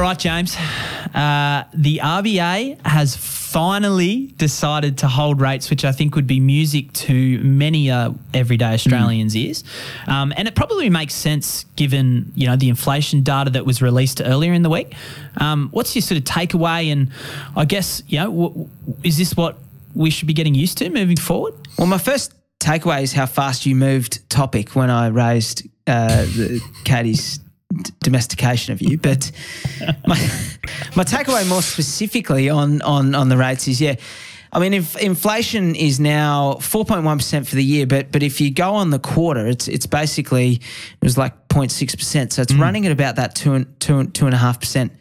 right, 0.00 0.18
James. 0.18 0.56
Uh, 1.14 1.64
the 1.74 2.00
RBA 2.02 2.84
has 2.86 3.16
finally 3.16 4.28
decided 4.38 4.98
to 4.98 5.08
hold 5.08 5.40
rates, 5.40 5.68
which 5.68 5.84
I 5.84 5.92
think 5.92 6.14
would 6.14 6.26
be 6.26 6.40
music 6.40 6.92
to 6.94 7.38
many 7.42 7.90
uh, 7.90 8.12
everyday 8.32 8.72
Australians' 8.74 9.36
ears, 9.36 9.62
um, 10.06 10.32
and 10.36 10.48
it 10.48 10.54
probably 10.54 10.88
makes 10.88 11.14
sense 11.14 11.64
given 11.76 12.32
you 12.34 12.46
know 12.46 12.56
the 12.56 12.68
inflation 12.68 13.22
data 13.22 13.50
that 13.50 13.66
was 13.66 13.82
released 13.82 14.22
earlier 14.24 14.52
in 14.52 14.62
the 14.62 14.70
week. 14.70 14.94
Um, 15.36 15.68
what's 15.72 15.94
your 15.94 16.02
sort 16.02 16.18
of 16.18 16.24
takeaway? 16.24 16.90
And 16.90 17.10
I 17.56 17.66
guess 17.66 18.02
you 18.06 18.18
know, 18.18 18.30
w- 18.30 18.68
is 19.02 19.18
this 19.18 19.36
what 19.36 19.58
we 19.94 20.10
should 20.10 20.28
be 20.28 20.34
getting 20.34 20.54
used 20.54 20.78
to 20.78 20.88
moving 20.88 21.16
forward? 21.16 21.54
Well, 21.76 21.86
my 21.86 21.98
first 21.98 22.32
takeaway 22.58 23.02
is 23.02 23.12
how 23.12 23.26
fast 23.26 23.66
you 23.66 23.74
moved 23.74 24.28
topic 24.30 24.74
when 24.74 24.88
I 24.88 25.08
raised 25.08 25.66
uh, 25.86 26.22
the, 26.22 26.60
Katie's 26.84 27.40
d- 27.72 27.92
domestication 28.00 28.72
of 28.72 28.82
you. 28.82 28.98
But 28.98 29.30
my, 30.06 30.18
my 30.96 31.04
takeaway 31.04 31.48
more 31.48 31.62
specifically 31.62 32.48
on, 32.48 32.82
on, 32.82 33.14
on 33.14 33.28
the 33.28 33.36
rates 33.36 33.68
is, 33.68 33.80
yeah, 33.80 33.96
I 34.52 34.58
mean, 34.58 34.74
if 34.74 34.96
inflation 34.96 35.74
is 35.74 35.98
now 35.98 36.54
4.1% 36.54 37.46
for 37.46 37.54
the 37.54 37.64
year, 37.64 37.86
but 37.86 38.12
but 38.12 38.22
if 38.22 38.38
you 38.38 38.52
go 38.52 38.74
on 38.74 38.90
the 38.90 38.98
quarter, 38.98 39.46
it's 39.46 39.66
it's 39.66 39.86
basically, 39.86 40.56
it 40.56 41.02
was 41.02 41.16
like 41.16 41.48
0.6%. 41.48 42.32
So 42.32 42.42
it's 42.42 42.52
hmm. 42.52 42.60
running 42.60 42.84
at 42.84 42.92
about 42.92 43.16
that 43.16 43.34
two 43.34 43.54
and, 43.54 43.80
two, 43.80 43.98
and- 43.98 44.14
two 44.14 44.26
and 44.26 44.34
a 44.34 44.38
half 44.38 44.60
percent 44.60 44.92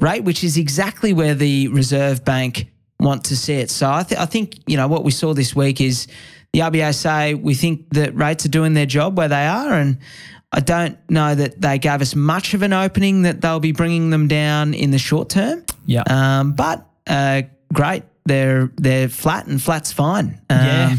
rate, 0.00 0.22
which 0.22 0.44
is 0.44 0.56
exactly 0.56 1.12
where 1.12 1.34
the 1.34 1.68
Reserve 1.68 2.24
Bank 2.24 2.68
want 3.00 3.24
to 3.24 3.36
see 3.36 3.54
it. 3.54 3.70
So 3.70 3.90
I, 3.90 4.04
th- 4.04 4.20
I 4.20 4.26
think 4.26 4.60
you 4.66 4.76
know 4.76 4.86
what 4.86 5.02
we 5.02 5.10
saw 5.10 5.34
this 5.34 5.56
week 5.56 5.80
is 5.80 6.06
the 6.52 6.60
RBA 6.60 6.94
say 6.94 7.34
we 7.34 7.54
think 7.54 7.88
that 7.90 8.14
rates 8.14 8.44
are 8.44 8.50
doing 8.50 8.74
their 8.74 8.86
job 8.86 9.16
where 9.16 9.28
they 9.28 9.46
are, 9.46 9.72
and 9.72 9.98
I 10.52 10.60
don't 10.60 10.98
know 11.08 11.34
that 11.34 11.60
they 11.60 11.78
gave 11.78 12.02
us 12.02 12.14
much 12.14 12.52
of 12.54 12.62
an 12.62 12.72
opening 12.72 13.22
that 13.22 13.40
they'll 13.40 13.60
be 13.60 13.72
bringing 13.72 14.10
them 14.10 14.28
down 14.28 14.74
in 14.74 14.90
the 14.90 14.98
short 14.98 15.30
term. 15.30 15.64
Yeah. 15.86 16.02
Um, 16.08 16.52
but 16.52 16.86
uh, 17.06 17.42
great, 17.72 18.02
they're 18.26 18.70
they're 18.76 19.08
flat 19.08 19.46
and 19.46 19.60
flat's 19.62 19.92
fine. 19.92 20.40
Um, 20.50 20.58
Yeah. 20.58 20.96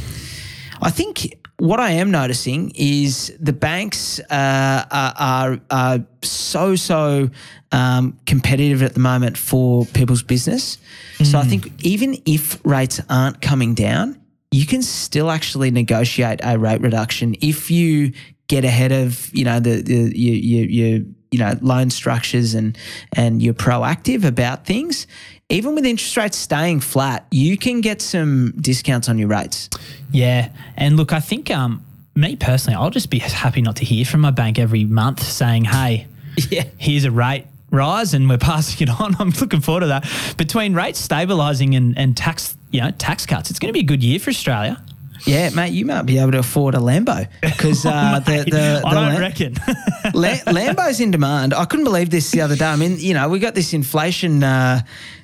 I 0.82 0.90
think 0.90 1.38
what 1.60 1.80
I 1.80 1.92
am 1.92 2.12
noticing 2.12 2.72
is 2.76 3.32
the 3.40 3.54
banks 3.54 4.20
uh, 4.20 4.86
are, 4.92 5.14
are, 5.18 5.60
are 5.70 6.00
so 6.22 6.76
so 6.76 7.30
um, 7.72 8.20
competitive 8.26 8.82
at 8.84 8.96
the 8.96 9.00
moment 9.00 9.38
for 9.38 9.86
people's 9.86 10.24
business. 10.24 10.78
So 11.24 11.40
I 11.40 11.44
think 11.46 11.72
even 11.86 12.22
if 12.26 12.60
rates 12.66 13.00
aren't 13.10 13.40
coming 13.40 13.76
down, 13.76 14.20
you 14.54 14.66
can 14.68 14.82
still 14.84 15.32
actually 15.32 15.72
negotiate 15.72 16.40
a 16.44 16.58
rate 16.60 16.80
reduction 16.82 17.36
if 17.42 17.72
you 17.72 18.14
get 18.48 18.64
ahead 18.64 18.92
of 18.92 19.30
you 19.34 19.44
know 19.44 19.60
the, 19.60 19.82
the 19.82 19.94
you, 20.18 20.34
you, 20.34 20.64
you 20.66 21.16
you 21.32 21.40
know 21.40 21.58
loan 21.62 21.90
structures 21.90 22.54
and 22.54 22.78
and 23.14 23.42
you're 23.42 23.54
proactive 23.56 24.24
about 24.24 24.66
things. 24.66 25.08
Even 25.50 25.76
with 25.76 25.86
interest 25.86 26.16
rates 26.18 26.38
staying 26.38 26.80
flat, 26.80 27.26
you 27.32 27.58
can 27.58 27.82
get 27.82 28.02
some 28.02 28.54
discounts 28.60 29.10
on 29.10 29.18
your 29.18 29.28
rates. 29.28 29.70
Yeah, 30.12 30.50
and 30.78 30.98
look, 30.98 31.12
I 31.14 31.20
think 31.20 31.52
um, 31.52 31.84
me 32.16 32.36
personally, 32.36 32.76
I'll 32.78 32.90
just 32.90 33.10
be 33.10 33.20
happy 33.20 33.62
not 33.62 33.76
to 33.78 33.86
hear 33.86 34.06
from 34.06 34.22
my 34.22 34.32
bank 34.32 34.58
every 34.60 34.86
month 34.86 35.22
saying, 35.22 35.66
"Hey, 35.66 36.08
Yeah. 36.50 36.66
here's 36.78 37.06
a 37.06 37.12
rate 37.12 37.46
rise, 37.74 38.14
and 38.14 38.30
we're 38.30 38.38
passing 38.52 38.88
it 38.88 39.02
on." 39.02 39.16
I'm 39.20 39.32
looking 39.32 39.60
forward 39.60 39.82
to 39.82 39.88
that. 39.88 40.10
Between 40.38 40.74
rates 40.74 41.06
stabilising 41.06 41.76
and, 41.76 41.98
and 41.98 42.16
tax, 42.16 42.56
you 42.72 42.80
know, 42.80 42.92
tax 42.92 43.26
cuts, 43.26 43.50
it's 43.50 43.60
going 43.60 43.70
to 43.70 43.74
be 43.74 43.82
a 43.82 43.88
good 43.88 44.04
year 44.04 44.20
for 44.20 44.30
Australia. 44.30 44.82
Yeah, 45.26 45.50
mate, 45.52 45.72
you 45.72 45.86
might 45.86 46.02
be 46.02 46.18
able 46.18 46.34
to 46.34 46.40
afford 46.40 46.76
a 46.76 46.80
Lambo 46.80 47.28
because 47.42 47.86
uh, 47.86 48.20
the, 48.20 48.32
Mate, 48.32 48.52
the, 48.52 48.82
I 48.86 48.90
the 48.90 49.00
don't 49.00 49.14
Lam- 49.14 49.20
reckon. 49.22 49.54
La- 50.14 50.52
Lambo's 50.54 51.00
in 51.00 51.12
demand. 51.12 51.54
I 51.54 51.64
couldn't 51.66 51.86
believe 51.86 52.10
this 52.10 52.32
the 52.32 52.42
other 52.42 52.56
day. 52.58 52.66
I 52.66 52.76
mean, 52.76 52.98
you 53.00 53.14
know, 53.14 53.30
we 53.30 53.40
got 53.40 53.56
this 53.56 53.74
inflation 53.74 54.44
uh, 54.44 54.82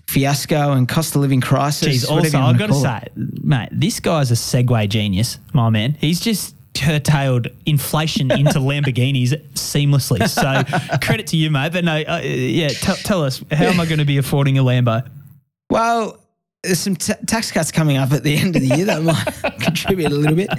fiasco 0.08 0.72
and 0.72 0.88
cost 0.88 1.16
of 1.16 1.22
living 1.22 1.42
crisis. 1.42 2.06
Jeez, 2.06 2.10
also, 2.10 2.40
I've 2.40 2.58
got 2.58 2.68
to 2.68 2.76
say, 2.76 3.00
it. 3.08 3.44
mate, 3.44 3.70
this 3.74 4.00
guy's 4.00 4.32
a 4.32 4.36
segue 4.36 4.88
genius, 4.90 5.38
my 5.54 5.70
man. 5.70 5.98
He's 6.00 6.22
just 6.22 6.56
curtailed 6.80 7.48
inflation 7.66 8.32
into 8.32 8.60
Lamborghinis 8.60 9.34
seamlessly. 9.54 10.28
So 10.28 10.98
credit 11.00 11.28
to 11.28 11.38
you, 11.38 11.52
mate. 11.52 11.74
But 11.74 11.84
no, 11.84 11.96
uh, 11.96 12.22
yeah, 12.24 12.70
t- 12.70 12.94
tell 13.04 13.24
us, 13.24 13.44
how 13.52 13.66
am 13.66 13.80
I 13.80 13.86
going 13.86 14.00
to 14.00 14.06
be 14.06 14.18
affording 14.18 14.58
a 14.58 14.64
Lambo? 14.64 15.08
Well, 15.70 16.18
there's 16.64 16.80
some 16.80 16.96
ta 16.98 17.14
tax 17.26 17.52
cuts 17.54 17.72
coming 17.72 17.96
up 17.96 18.12
at 18.12 18.24
the 18.24 18.36
end 18.36 18.54
of 18.56 18.62
the 18.62 18.76
year 18.76 18.86
that 18.86 19.02
might 19.02 19.60
contribute 19.62 20.12
a 20.12 20.16
little 20.16 20.36
bit. 20.36 20.50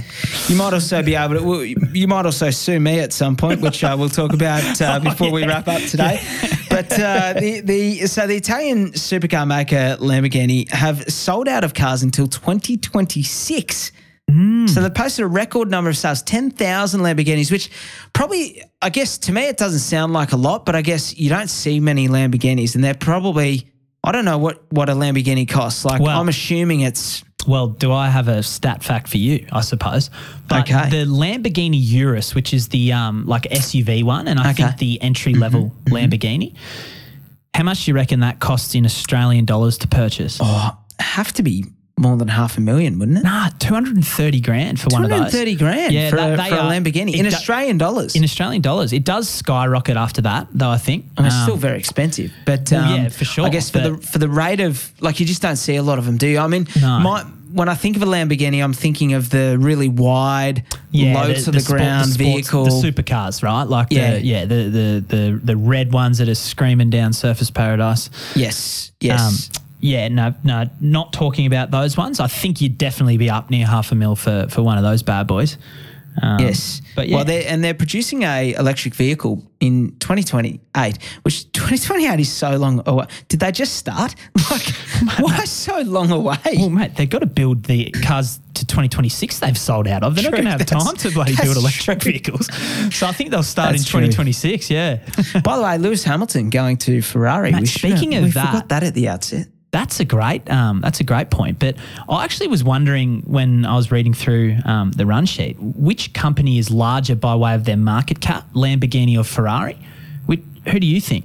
You 0.49 0.57
might 0.57 0.73
also 0.73 1.03
be 1.03 1.15
able 1.15 1.35
to. 1.35 1.43
well, 1.45 1.63
You 1.63 2.09
might 2.09 2.25
also 2.25 2.49
sue 2.51 2.81
me 2.81 3.01
at 3.01 3.13
some 3.13 3.37
point, 3.37 3.61
which 3.61 3.85
uh, 3.85 3.95
we'll 3.99 4.09
talk 4.09 4.33
about 4.33 4.81
uh, 4.81 4.99
before 5.11 5.31
we 5.31 5.45
wrap 5.47 5.69
up 5.69 5.83
today. 5.83 6.19
But 6.71 6.91
uh, 6.99 7.35
the 7.35 7.61
the 7.61 8.07
so 8.07 8.27
the 8.27 8.37
Italian 8.37 8.93
supercar 8.93 9.47
maker 9.47 9.99
Lamborghini 10.01 10.71
have 10.71 11.05
sold 11.13 11.49
out 11.49 11.65
of 11.65 11.75
cars 11.75 12.03
until 12.03 12.27
2026. 12.29 13.93
Mm. 14.31 14.69
So 14.71 14.83
they 14.83 14.91
posted 14.91 15.25
a 15.25 15.29
record 15.29 15.71
number 15.71 15.91
of 15.91 15.97
sales, 15.97 16.23
10,000 16.23 17.01
Lamborghinis, 17.01 17.51
which 17.51 17.71
probably, 18.13 18.63
I 18.81 18.91
guess 18.91 19.19
to 19.19 19.33
me, 19.33 19.49
it 19.49 19.57
doesn't 19.57 19.81
sound 19.81 20.13
like 20.13 20.33
a 20.33 20.37
lot, 20.37 20.65
but 20.65 20.77
I 20.77 20.83
guess 20.83 21.19
you 21.19 21.29
don't 21.29 21.49
see 21.51 21.81
many 21.81 22.09
Lamborghinis 22.09 22.75
and 22.75 22.85
they're 22.85 22.95
probably, 22.95 23.69
I 24.05 24.13
don't 24.13 24.25
know 24.25 24.39
what, 24.39 24.63
what 24.71 24.89
a 24.89 24.93
Lamborghini 24.95 25.49
costs. 25.49 25.85
Like, 25.85 26.01
Well- 26.01 26.19
I'm 26.21 26.29
assuming 26.29 26.81
it's, 26.81 27.25
Well, 27.47 27.69
do 27.69 27.91
I 27.91 28.09
have 28.09 28.29
a 28.29 28.43
stat 28.43 28.85
fact 28.85 29.09
for 29.09 29.17
you? 29.17 29.47
I 29.51 29.63
suppose. 29.63 30.11
But 30.49 30.71
Okay. 30.71 30.91
the 30.91 31.07
Lamborghini 31.07 31.81
Urus, 31.81 32.35
which 32.35 32.53
is 32.53 32.69
the 32.69 32.93
um, 32.93 33.27
like 33.27 33.45
SUV 33.51 34.03
one, 34.05 34.29
and 34.29 34.39
I 34.39 34.51
Okay. 34.51 34.65
think 34.65 34.77
the 34.79 35.03
entry 35.03 35.33
mm-hmm. 35.33 35.43
level 35.43 35.73
mm-hmm. 35.85 35.95
Lamborghini. 35.95 36.55
How 37.55 37.65
much 37.65 37.85
do 37.85 37.91
you 37.91 37.95
reckon 37.95 38.21
that 38.21 38.41
costs 38.41 38.75
in 38.75 38.85
Australian 38.85 39.45
dollars 39.45 39.79
to 39.79 39.89
purchase? 39.89 40.39
oh, 40.41 40.77
have 40.99 41.33
to 41.33 41.43
be 41.43 41.65
more 42.01 42.17
than 42.17 42.29
half 42.29 42.57
a 42.59 42.61
million, 42.61 42.99
wouldn't 42.99 43.19
it? 43.19 43.25
Nah, 43.25 43.51
two 43.59 43.75
hundred 43.75 43.95
and 43.97 44.07
thirty 44.07 44.41
grand 44.41 44.81
for 44.81 44.89
one 44.91 45.05
of 45.05 45.11
those. 45.11 45.31
230 45.31 45.55
grand 45.57 45.93
Yeah, 45.93 46.11
for, 46.11 46.17
they- 46.17 46.33
a, 46.33 46.37
for 46.37 46.55
a 46.55 46.59
Lamborghini 46.59 47.15
in 47.15 47.27
do- 47.27 47.29
Australian 47.29 47.79
dollars. 47.79 48.17
In 48.17 48.25
Australian 48.25 48.63
dollars, 48.63 48.93
it 48.93 49.05
does 49.05 49.29
skyrocket 49.29 49.97
after 49.97 50.23
that, 50.23 50.49
though. 50.53 50.71
I 50.71 50.79
think. 50.79 51.05
I 51.17 51.21
mean, 51.23 51.27
it's 51.27 51.37
Um, 51.37 51.43
still 51.43 51.57
very 51.57 51.79
expensive, 51.79 52.33
but 52.47 52.71
well, 52.73 52.85
um, 52.85 53.03
yeah, 53.03 53.09
for 53.11 53.25
sure, 53.25 53.45
I 53.47 53.51
guess 53.51 53.71
for 53.71 53.81
the 53.81 53.97
for 53.99 54.19
the 54.19 54.29
rate 54.29 54.61
of 54.61 54.91
like 55.01 55.21
you 55.21 55.27
just 55.27 55.43
don't 55.43 55.57
see 55.57 55.77
a 55.77 55.83
lot 55.83 55.99
of 55.99 56.07
them, 56.07 56.17
do 56.17 56.27
you? 56.27 56.39
I 56.39 56.47
mean, 56.49 56.67
No. 56.81 56.99
my 57.01 57.25
when 57.53 57.69
I 57.69 57.75
think 57.75 57.97
of 57.97 58.03
a 58.03 58.07
Lamborghini, 58.07 58.63
I'm 58.63 58.73
thinking 58.73 59.13
of 59.15 59.29
the 59.31 59.57
really 59.59 59.89
wide, 59.89 60.63
low 60.93 61.33
to 61.35 61.51
the, 61.51 61.59
sport- 61.59 61.81
ground 61.81 62.05
sports- 62.11 62.17
vehicle. 62.17 62.65
the 62.65 62.71
supercars, 62.71 63.43
right? 63.43 63.65
Like 63.65 63.89
Yeah. 63.91 64.13
the 64.15 64.25
yeah, 64.25 64.45
the, 64.45 64.55
the 64.55 65.05
the 65.09 65.41
the 65.43 65.57
red 65.57 65.93
ones 65.93 66.19
that 66.19 66.29
are 66.29 66.35
screaming 66.37 66.91
down 66.91 67.11
Surfers 67.11 67.53
Paradise. 67.53 68.09
yes, 68.37 68.93
yes. 69.01 69.51
Um, 69.57 69.60
yeah, 69.81 70.09
no, 70.09 70.35
no, 70.45 70.69
not 70.81 71.13
talking 71.13 71.47
about 71.47 71.71
those 71.71 71.97
ones. 71.97 72.21
I 72.21 72.27
think 72.27 72.61
you'd 72.61 72.79
definitely 72.79 73.17
be 73.17 73.31
up 73.31 73.51
near 73.51 73.67
half 73.67 73.93
a 73.93 73.95
mil 73.95 74.17
for 74.17 74.47
for 74.51 74.63
one 74.63 74.77
of 74.79 74.85
those 74.85 75.03
bad 75.03 75.27
boys. 75.27 75.57
Um, 76.21 76.41
Yes, 76.41 76.83
but 76.97 77.09
yeah, 77.09 77.17
Well, 77.17 77.25
they're, 77.25 77.45
and 77.47 77.63
they're 77.63 77.73
producing 77.73 78.25
a 78.25 78.53
electric 78.55 78.95
vehicle 78.97 79.45
in 79.61 79.93
2028, 80.01 80.99
which 81.23 81.45
2028 81.53 82.19
is 82.19 82.31
so 82.33 82.57
long 82.57 82.83
away. 82.85 83.07
Did 83.29 83.39
they 83.41 83.53
just 83.53 83.77
start? 83.77 84.15
Like, 84.51 84.67
why 85.21 85.45
so 85.45 85.81
long 85.83 86.11
away? 86.11 86.37
well, 86.57 86.69
mate, 86.71 86.97
they've 86.97 87.09
got 87.09 87.21
to 87.21 87.27
build 87.27 87.65
the 87.65 87.91
cars 88.03 88.41
to 88.55 88.67
2026. 88.67 89.39
They've 89.39 89.57
sold 89.57 89.87
out 89.87 90.03
of. 90.03 90.17
They're 90.17 90.25
not 90.25 90.33
going 90.33 90.45
to 90.45 90.51
have 90.51 90.67
time 90.67 90.97
to 90.97 91.11
bloody 91.13 91.37
build 91.41 91.57
electric 91.57 92.01
true. 92.01 92.11
vehicles. 92.13 92.49
So 92.93 93.07
I 93.07 93.13
think 93.13 93.31
they'll 93.31 93.45
start 93.45 93.71
That's 93.71 93.83
in 93.85 93.91
true. 93.91 94.01
2026. 94.01 94.69
Yeah. 94.71 94.99
By 95.45 95.57
the 95.57 95.63
way, 95.63 95.79
Lewis 95.79 96.03
Hamilton 96.03 96.51
going 96.51 96.77
to 96.79 97.01
Ferrari. 97.01 97.53
Mate, 97.53 97.61
we 97.61 97.67
should- 97.67 97.79
speaking 97.93 98.17
of 98.17 98.25
we 98.25 98.31
that- 98.31 98.47
forgot 98.47 98.69
that 98.71 98.83
at 98.83 98.95
the 98.95 99.09
outset. 99.09 99.47
That's 99.73 100.01
a 100.01 100.05
great. 100.05 100.51
Um, 100.51 100.81
that's 100.81 101.01
a 101.01 101.05
great 101.05 101.31
point. 101.31 101.59
But 101.59 101.77
I 102.09 102.25
actually 102.25 102.49
was 102.49 102.65
wondering 102.65 103.23
when 103.23 103.65
I 103.65 103.77
was 103.77 103.93
reading 103.93 104.15
through 104.15 104.57
um, 104.65 104.91
the 104.93 105.07
run 105.07 105.27
sheet, 105.27 105.57
which 105.61 106.13
company 106.13 106.59
is 106.59 106.71
larger 106.71 107.15
by 107.15 107.37
way 107.37 107.55
of 107.55 107.65
their 107.65 107.77
market 107.77 108.21
cap, 108.21 108.53
Lamborghini 108.53 109.19
or 109.19 109.23
Ferrari? 109.23 109.79
Which, 110.27 110.41
who 110.69 110.81
do 110.81 110.87
you 110.87 111.01
think? 111.01 111.25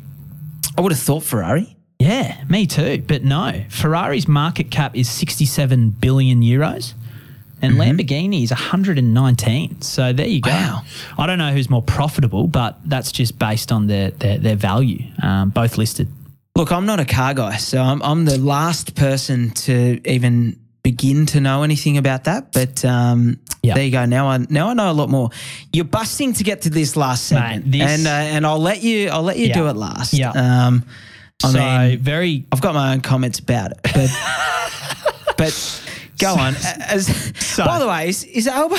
I 0.78 0.82
would 0.82 0.92
have 0.92 1.02
thought 1.02 1.24
Ferrari. 1.24 1.76
Yeah, 2.00 2.44
me 2.50 2.68
too. 2.68 3.04
But 3.08 3.24
no, 3.24 3.64
Ferrari's 3.70 4.28
market 4.28 4.70
cap 4.70 4.96
is 4.96 5.10
67 5.10 5.92
billion 5.92 6.42
euros, 6.42 6.94
and 7.62 7.76
Lamborghini 7.76 8.44
is 8.44 8.52
119. 8.52 9.82
So 9.82 10.14
there 10.14 10.28
you 10.28 10.42
go. 10.42 10.52
Wow. 10.52 10.84
I 11.18 11.26
don't 11.26 11.40
know 11.40 11.52
who's 11.52 11.70
more 11.70 11.82
profitable, 11.82 12.48
but 12.48 12.78
that's 12.86 13.12
just 13.12 13.40
based 13.40 13.72
on 13.72 13.88
their 13.88 14.12
their, 14.12 14.38
their 14.38 14.56
value, 14.56 15.04
um, 15.24 15.50
both 15.50 15.78
listed. 15.78 16.10
Look, 16.58 16.72
I'm 16.72 16.86
not 16.86 17.02
a 17.02 17.06
car 17.06 17.34
guy, 17.34 17.58
so 17.58 17.82
I'm, 17.82 18.02
I'm 18.02 18.24
the 18.24 18.38
last 18.38 18.96
person 18.96 19.50
to 19.52 20.00
even 20.10 20.58
begin 20.84 21.26
to 21.28 21.42
know 21.42 21.64
anything 21.64 21.98
about 21.98 22.24
that. 22.26 22.54
But 22.54 22.86
um, 22.86 23.40
Yeah. 23.62 23.74
there 23.74 23.84
you 23.84 23.92
go. 23.92 24.06
Now 24.06 24.28
I 24.30 24.38
now 24.50 24.70
I 24.70 24.74
know 24.74 24.90
a 24.90 24.94
lot 24.94 25.10
more. 25.10 25.32
You're 25.74 25.84
busting 25.84 26.32
to 26.34 26.44
get 26.46 26.62
to 26.62 26.70
this 26.70 26.96
last 26.96 27.30
Mate, 27.32 27.40
segment, 27.40 27.72
this- 27.74 27.82
and 27.82 28.08
uh, 28.08 28.10
and 28.36 28.48
I'll 28.48 28.60
let 28.62 28.82
you 28.84 29.10
I'll 29.10 29.24
let 29.24 29.38
you 29.38 29.54
do 29.54 29.68
it 29.68 29.76
last. 29.76 30.14
Yeah. 30.14 30.30
Um, 30.32 30.86
I 31.44 31.52
so 31.52 31.60
mean, 31.60 32.00
very 32.00 32.46
I've 32.54 32.62
got 32.62 32.74
my 32.74 32.94
own 32.94 33.02
comments 33.02 33.40
about 33.40 33.72
it, 33.72 33.80
but 33.84 34.10
but 35.38 35.82
go 36.20 36.36
on. 36.36 36.56
As, 36.88 37.34
by 37.58 37.80
the 37.80 37.88
way, 37.88 38.08
is, 38.08 38.24
is 38.24 38.48
Albo? 38.48 38.78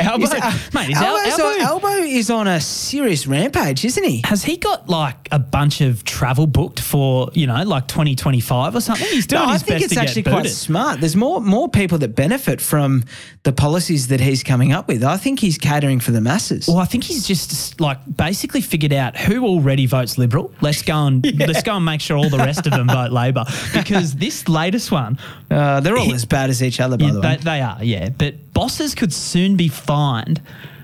Albo- 0.00 0.24
is, 0.24 0.32
mate, 0.74 0.90
is 0.90 0.98
on- 0.98 1.60
Albo- 1.60 1.88
is 1.88 2.30
on 2.30 2.46
a 2.48 2.60
serious 2.60 3.26
rampage, 3.26 3.84
isn't 3.84 4.04
he? 4.04 4.22
Has 4.24 4.42
he 4.44 4.56
got 4.56 4.88
like 4.88 5.28
a 5.30 5.38
bunch 5.38 5.80
of 5.80 6.04
travel 6.04 6.46
booked 6.46 6.80
for 6.80 7.30
you 7.34 7.46
know 7.46 7.62
like 7.62 7.86
2025 7.88 8.74
or 8.74 8.80
something? 8.80 9.06
He's 9.08 9.26
doing 9.26 9.42
No, 9.42 9.48
I 9.48 9.58
think 9.58 9.80
best 9.80 9.92
it's 9.92 9.96
actually 9.96 10.22
quite 10.24 10.46
smart. 10.48 11.00
There's 11.00 11.16
more 11.16 11.40
more 11.40 11.68
people 11.68 11.98
that 11.98 12.14
benefit 12.14 12.60
from 12.60 13.04
the 13.44 13.52
policies 13.52 14.08
that 14.08 14.20
he's 14.20 14.42
coming 14.42 14.72
up 14.72 14.88
with. 14.88 15.02
I 15.04 15.16
think 15.16 15.40
he's 15.40 15.58
catering 15.58 16.00
for 16.00 16.10
the 16.12 16.20
masses. 16.20 16.66
Well, 16.68 16.78
I 16.78 16.84
think 16.84 17.04
he's 17.04 17.26
just 17.26 17.80
like 17.80 17.98
basically 18.16 18.60
figured 18.60 18.92
out 18.92 19.16
who 19.16 19.44
already 19.46 19.86
votes 19.86 20.18
Liberal. 20.18 20.52
Let's 20.60 20.82
go 20.82 21.06
and 21.06 21.24
let's 21.38 21.62
go 21.62 21.76
and 21.76 21.84
make 21.84 22.00
sure 22.00 22.16
all 22.16 22.30
the 22.30 22.38
rest 22.38 22.66
of 22.66 22.72
them 22.72 22.86
vote 22.88 23.12
Labor 23.12 23.44
because 23.74 24.14
this 24.14 24.48
latest 24.48 24.90
one, 24.90 25.18
Uh, 25.50 25.80
they're 25.80 25.96
all 25.96 26.12
as 26.14 26.24
bad 26.24 26.50
as 26.50 26.62
each 26.62 26.80
other, 26.80 26.96
by 26.96 27.06
yeah, 27.06 27.12
the 27.12 27.20
they, 27.20 27.28
way. 27.28 27.36
they 27.42 27.60
are, 27.60 27.78
yeah. 27.84 28.08
But 28.10 28.34
bosses 28.52 28.94
could 28.94 29.12
soon 29.12 29.56
be 29.56 29.68
fined 29.68 30.40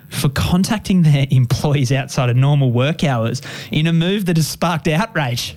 for 0.08 0.28
contacting 0.30 1.02
their 1.02 1.26
employees 1.30 1.92
outside 1.92 2.30
of 2.30 2.36
normal 2.36 2.72
work 2.72 3.04
hours 3.04 3.42
in 3.70 3.86
a 3.86 3.92
move 3.92 4.26
that 4.26 4.36
has 4.36 4.48
sparked 4.48 4.88
outrage. 4.88 5.54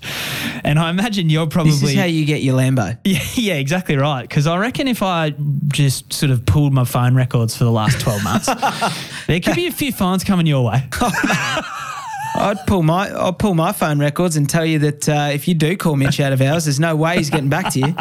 And 0.63 0.77
I 0.77 0.89
imagine 0.89 1.29
you're 1.29 1.47
probably 1.47 1.71
This 1.71 1.83
is 1.83 1.95
how 1.95 2.03
you 2.05 2.25
get 2.25 2.41
your 2.41 2.57
Lambo. 2.57 2.97
Yeah, 3.05 3.19
yeah, 3.35 3.53
exactly 3.55 3.95
right. 3.97 4.21
Because 4.21 4.47
I 4.47 4.57
reckon 4.57 4.87
if 4.87 5.01
I 5.01 5.33
just 5.67 6.11
sort 6.13 6.31
of 6.31 6.45
pulled 6.45 6.73
my 6.73 6.83
phone 6.85 7.15
records 7.15 7.55
for 7.55 7.63
the 7.63 7.71
last 7.71 7.99
12 8.01 8.23
months, 8.23 8.45
there 9.27 9.39
could 9.39 9.55
be 9.55 9.67
a 9.67 9.71
few 9.71 9.91
fines 9.91 10.23
coming 10.23 10.45
your 10.45 10.65
way. 10.65 10.83
I'd 12.33 12.65
pull 12.65 12.81
my 12.83 13.09
I'll 13.09 13.33
pull 13.33 13.55
my 13.55 13.73
phone 13.73 13.99
records 13.99 14.37
and 14.37 14.49
tell 14.49 14.65
you 14.65 14.79
that 14.79 15.09
uh, 15.09 15.29
if 15.33 15.47
you 15.49 15.53
do 15.53 15.75
call 15.75 15.95
Mitch 15.97 16.19
out 16.19 16.31
of 16.31 16.41
hours, 16.41 16.65
there's 16.65 16.79
no 16.79 16.95
way 16.95 17.17
he's 17.17 17.29
getting 17.29 17.49
back 17.49 17.73
to 17.73 17.79
you. 17.79 17.95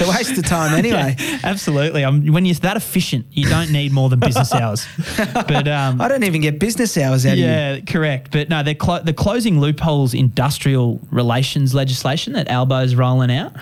It's 0.00 0.08
a 0.08 0.10
waste 0.10 0.38
of 0.38 0.46
time 0.46 0.74
anyway. 0.78 1.16
Absolutely. 1.44 2.04
Um, 2.04 2.26
when 2.32 2.44
you're 2.46 2.54
that 2.56 2.76
efficient, 2.76 3.26
you 3.32 3.48
don't 3.48 3.70
need 3.70 3.92
more 3.92 4.08
than 4.08 4.18
business 4.20 4.52
hours. 4.52 4.86
But 5.50 5.68
um, 5.68 6.00
I 6.00 6.08
don't 6.08 6.24
even 6.24 6.40
get 6.40 6.58
business 6.58 6.96
hours 6.96 7.26
out 7.26 7.32
of 7.34 7.38
you. 7.38 7.44
yeah, 7.44 7.80
correct. 7.80 8.30
But 8.32 8.48
no, 8.48 8.62
they're 8.62 8.74
clo- 8.74 9.00
the 9.02 9.12
closing 9.12 9.60
loopholes 9.60 10.14
industrial 10.14 11.00
relations 11.10 11.74
legislation 11.74 12.32
that 12.34 12.48
Albo's 12.48 12.94
rolling 12.94 13.30
out 13.30 13.52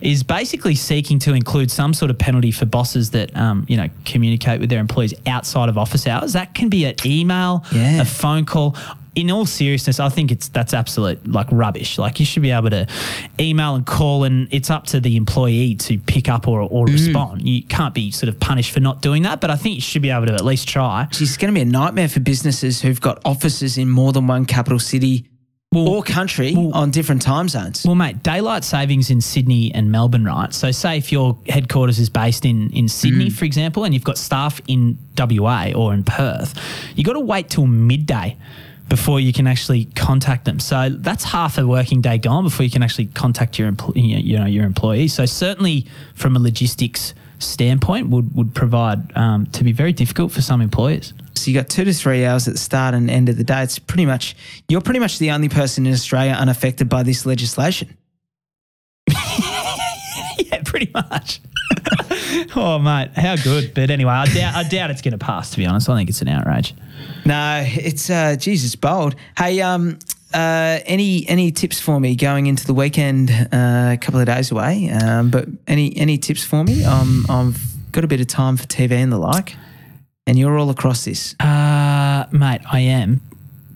is 0.00 0.22
basically 0.22 0.74
seeking 0.74 1.18
to 1.20 1.34
include 1.34 1.70
some 1.70 1.92
sort 1.94 2.10
of 2.10 2.18
penalty 2.18 2.50
for 2.52 2.66
bosses 2.66 3.10
that 3.10 3.34
um, 3.36 3.64
you 3.68 3.76
know 3.76 3.88
communicate 4.04 4.60
with 4.60 4.68
their 4.70 4.80
employees 4.80 5.14
outside 5.26 5.68
of 5.68 5.78
office 5.78 6.06
hours. 6.06 6.32
That 6.34 6.54
can 6.54 6.68
be 6.68 6.84
an 6.84 6.94
email, 7.06 7.64
Yeah. 7.72 8.02
a 8.02 8.04
phone 8.04 8.44
call. 8.44 8.76
In 9.18 9.32
all 9.32 9.46
seriousness, 9.46 9.98
I 9.98 10.10
think 10.10 10.30
it's 10.30 10.46
that's 10.48 10.72
absolute 10.72 11.26
like 11.26 11.48
rubbish. 11.50 11.98
Like 11.98 12.20
you 12.20 12.26
should 12.26 12.42
be 12.42 12.52
able 12.52 12.70
to 12.70 12.86
email 13.40 13.74
and 13.74 13.84
call, 13.84 14.22
and 14.22 14.46
it's 14.52 14.70
up 14.70 14.86
to 14.88 15.00
the 15.00 15.16
employee 15.16 15.74
to 15.74 15.98
pick 15.98 16.28
up 16.28 16.46
or, 16.46 16.60
or 16.60 16.86
mm. 16.86 16.92
respond. 16.92 17.42
You 17.42 17.64
can't 17.64 17.94
be 17.94 18.12
sort 18.12 18.28
of 18.28 18.38
punished 18.38 18.70
for 18.70 18.78
not 18.78 19.02
doing 19.02 19.24
that, 19.24 19.40
but 19.40 19.50
I 19.50 19.56
think 19.56 19.74
you 19.74 19.80
should 19.80 20.02
be 20.02 20.10
able 20.10 20.26
to 20.26 20.34
at 20.34 20.44
least 20.44 20.68
try. 20.68 21.08
It's 21.10 21.36
going 21.36 21.52
to 21.52 21.58
be 21.58 21.62
a 21.62 21.64
nightmare 21.64 22.08
for 22.08 22.20
businesses 22.20 22.80
who've 22.80 23.00
got 23.00 23.20
offices 23.24 23.76
in 23.76 23.90
more 23.90 24.12
than 24.12 24.28
one 24.28 24.44
capital 24.44 24.78
city 24.78 25.26
or 25.74 26.04
country 26.04 26.54
on 26.54 26.92
different 26.92 27.20
time 27.20 27.48
zones. 27.48 27.84
Well, 27.84 27.96
mate, 27.96 28.22
daylight 28.22 28.62
savings 28.62 29.10
in 29.10 29.20
Sydney 29.20 29.74
and 29.74 29.90
Melbourne, 29.90 30.24
right? 30.24 30.54
So, 30.54 30.70
say 30.70 30.96
if 30.96 31.10
your 31.10 31.36
headquarters 31.48 31.98
is 31.98 32.08
based 32.08 32.44
in 32.44 32.70
in 32.70 32.86
Sydney, 32.88 33.30
mm. 33.30 33.32
for 33.32 33.44
example, 33.46 33.82
and 33.82 33.92
you've 33.92 34.04
got 34.04 34.16
staff 34.16 34.60
in 34.68 34.96
WA 35.18 35.72
or 35.74 35.92
in 35.92 36.04
Perth, 36.04 36.54
you 36.94 37.02
got 37.02 37.14
to 37.14 37.20
wait 37.20 37.50
till 37.50 37.66
midday 37.66 38.36
before 38.88 39.20
you 39.20 39.32
can 39.32 39.46
actually 39.46 39.86
contact 39.96 40.44
them. 40.44 40.58
So 40.58 40.88
that's 40.90 41.24
half 41.24 41.58
a 41.58 41.66
working 41.66 42.00
day 42.00 42.18
gone 42.18 42.44
before 42.44 42.64
you 42.64 42.70
can 42.70 42.82
actually 42.82 43.06
contact 43.06 43.58
your 43.58 43.70
empl- 43.70 43.92
you 43.94 44.38
know 44.38 44.46
your 44.46 44.64
employees. 44.64 45.14
So 45.14 45.26
certainly 45.26 45.86
from 46.14 46.36
a 46.36 46.38
logistics 46.38 47.14
standpoint, 47.38 48.08
would 48.08 48.34
would 48.34 48.54
provide 48.54 49.16
um, 49.16 49.46
to 49.46 49.64
be 49.64 49.72
very 49.72 49.92
difficult 49.92 50.32
for 50.32 50.42
some 50.42 50.60
employers. 50.60 51.12
So 51.34 51.50
you 51.50 51.54
got 51.56 51.68
two 51.68 51.84
to 51.84 51.92
three 51.92 52.24
hours 52.24 52.48
at 52.48 52.54
the 52.54 52.60
start 52.60 52.94
and 52.94 53.10
end 53.10 53.28
of 53.28 53.36
the 53.36 53.44
day. 53.44 53.62
It's 53.62 53.78
pretty 53.78 54.06
much 54.06 54.34
you're 54.68 54.80
pretty 54.80 55.00
much 55.00 55.18
the 55.18 55.30
only 55.30 55.48
person 55.48 55.86
in 55.86 55.92
Australia 55.92 56.32
unaffected 56.32 56.88
by 56.88 57.02
this 57.02 57.26
legislation. 57.26 57.96
yeah, 60.38 60.62
pretty 60.64 60.90
much. 60.92 61.40
oh, 62.56 62.78
mate, 62.78 63.10
how 63.16 63.36
good. 63.36 63.74
But 63.74 63.90
anyway, 63.90 64.12
I 64.12 64.26
doubt, 64.26 64.54
I 64.54 64.68
doubt 64.68 64.90
it's 64.90 65.02
going 65.02 65.12
to 65.12 65.18
pass, 65.18 65.50
to 65.50 65.56
be 65.56 65.66
honest. 65.66 65.88
I 65.88 65.96
think 65.96 66.10
it's 66.10 66.22
an 66.22 66.28
outrage. 66.28 66.74
No, 67.24 67.64
it's 67.66 68.10
uh, 68.10 68.36
Jesus 68.36 68.74
bold. 68.74 69.14
Hey, 69.36 69.60
um, 69.60 69.98
uh, 70.34 70.80
any 70.84 71.26
any 71.28 71.50
tips 71.50 71.80
for 71.80 71.98
me 72.00 72.14
going 72.14 72.46
into 72.46 72.66
the 72.66 72.74
weekend? 72.74 73.30
Uh, 73.30 73.92
a 73.92 73.98
couple 74.00 74.20
of 74.20 74.26
days 74.26 74.50
away, 74.50 74.90
um, 74.90 75.30
but 75.30 75.46
any 75.66 75.96
any 75.96 76.18
tips 76.18 76.44
for 76.44 76.64
me? 76.64 76.84
Um, 76.84 77.24
I've 77.28 77.92
got 77.92 78.04
a 78.04 78.08
bit 78.08 78.20
of 78.20 78.26
time 78.26 78.56
for 78.56 78.66
TV 78.66 78.92
and 78.92 79.12
the 79.12 79.18
like, 79.18 79.56
and 80.26 80.38
you're 80.38 80.58
all 80.58 80.70
across 80.70 81.04
this. 81.04 81.34
Uh, 81.40 82.26
mate, 82.30 82.60
I 82.70 82.80
am. 82.80 83.20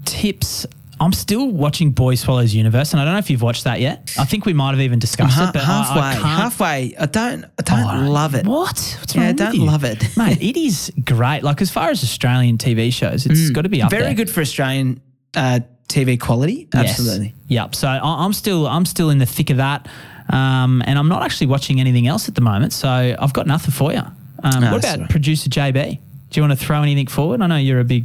Tips. 0.05 0.67
I'm 1.03 1.13
still 1.13 1.49
watching 1.49 1.91
Boy 1.91 2.15
Swallows 2.15 2.55
Universe, 2.55 2.93
and 2.93 3.01
I 3.01 3.05
don't 3.05 3.15
know 3.15 3.19
if 3.19 3.29
you've 3.31 3.43
watched 3.43 3.65
that 3.65 3.81
yet. 3.81 4.15
I 4.19 4.25
think 4.25 4.47
we 4.47 4.53
might 4.53 4.71
have 4.71 4.81
even 4.81 4.99
discussed 4.99 5.37
Ha- 5.37 5.49
it, 5.49 5.53
but 5.53 5.63
I- 5.63 5.65
halfway, 5.65 6.01
I, 6.03 6.13
can't. 6.15 6.25
halfway. 6.41 6.97
I 6.99 7.07
don't, 7.07 7.45
I 7.45 7.63
don't 7.63 8.05
Oh, 8.07 8.11
love 8.11 8.35
it. 8.35 8.47
What? 8.47 8.97
What's 9.01 9.15
Yeah, 9.15 9.29
I 9.29 9.33
don't 9.33 9.55
you? 9.55 9.65
love 9.65 9.85
it. 9.85 10.17
mate. 10.17 10.39
It 10.51 10.57
is 10.57 10.93
great. 11.05 11.43
Like 11.43 11.61
as 11.61 11.71
far 11.71 11.91
as 11.91 12.03
Australian 12.03 12.57
TV 12.59 12.93
shows, 12.93 13.27
it's 13.27 13.51
got 13.51 13.63
to 13.63 13.69
be 13.69 13.83
up 13.83 13.89
Mm. 13.89 13.91
Very 13.91 14.03
there. 14.05 14.15
good 14.15 14.31
for 14.31 14.41
Australian 14.41 15.01
uh, 15.35 15.61
TV 15.89 16.19
quality. 16.21 16.69
Yes. 16.73 16.91
Absolutely. 16.91 17.35
Yep. 17.49 17.75
So 17.75 17.89
I- 17.89 18.25
I'm 18.25 18.33
still 18.33 18.67
I'm 18.67 18.85
still 18.87 19.11
in 19.11 19.19
the 19.19 19.27
thick 19.27 19.51
of 19.51 19.57
that, 19.59 19.89
um, 20.31 20.83
and 20.87 20.99
I'm 20.99 21.09
not 21.09 21.23
actually 21.23 21.49
watching 21.49 21.81
anything 21.81 22.07
else 22.07 22.29
at 22.29 22.35
the 22.35 22.41
moment. 22.43 22.73
So 22.73 22.89
I've 22.89 23.33
got 23.33 23.47
nothing 23.47 23.73
for 23.73 23.93
you. 23.93 23.99
Um, 24.45 24.63
what 24.71 24.79
about 24.85 24.99
right. 25.01 25.11
producer 25.11 25.49
JB? 25.51 25.99
Do 26.31 26.41
you 26.41 26.47
want 26.47 26.59
to 26.59 26.65
throw 26.65 26.83
anything 26.83 27.07
forward? 27.09 27.43
I 27.43 27.47
know 27.49 27.57
you're 27.57 27.81
a 27.81 27.85
big. 27.85 28.05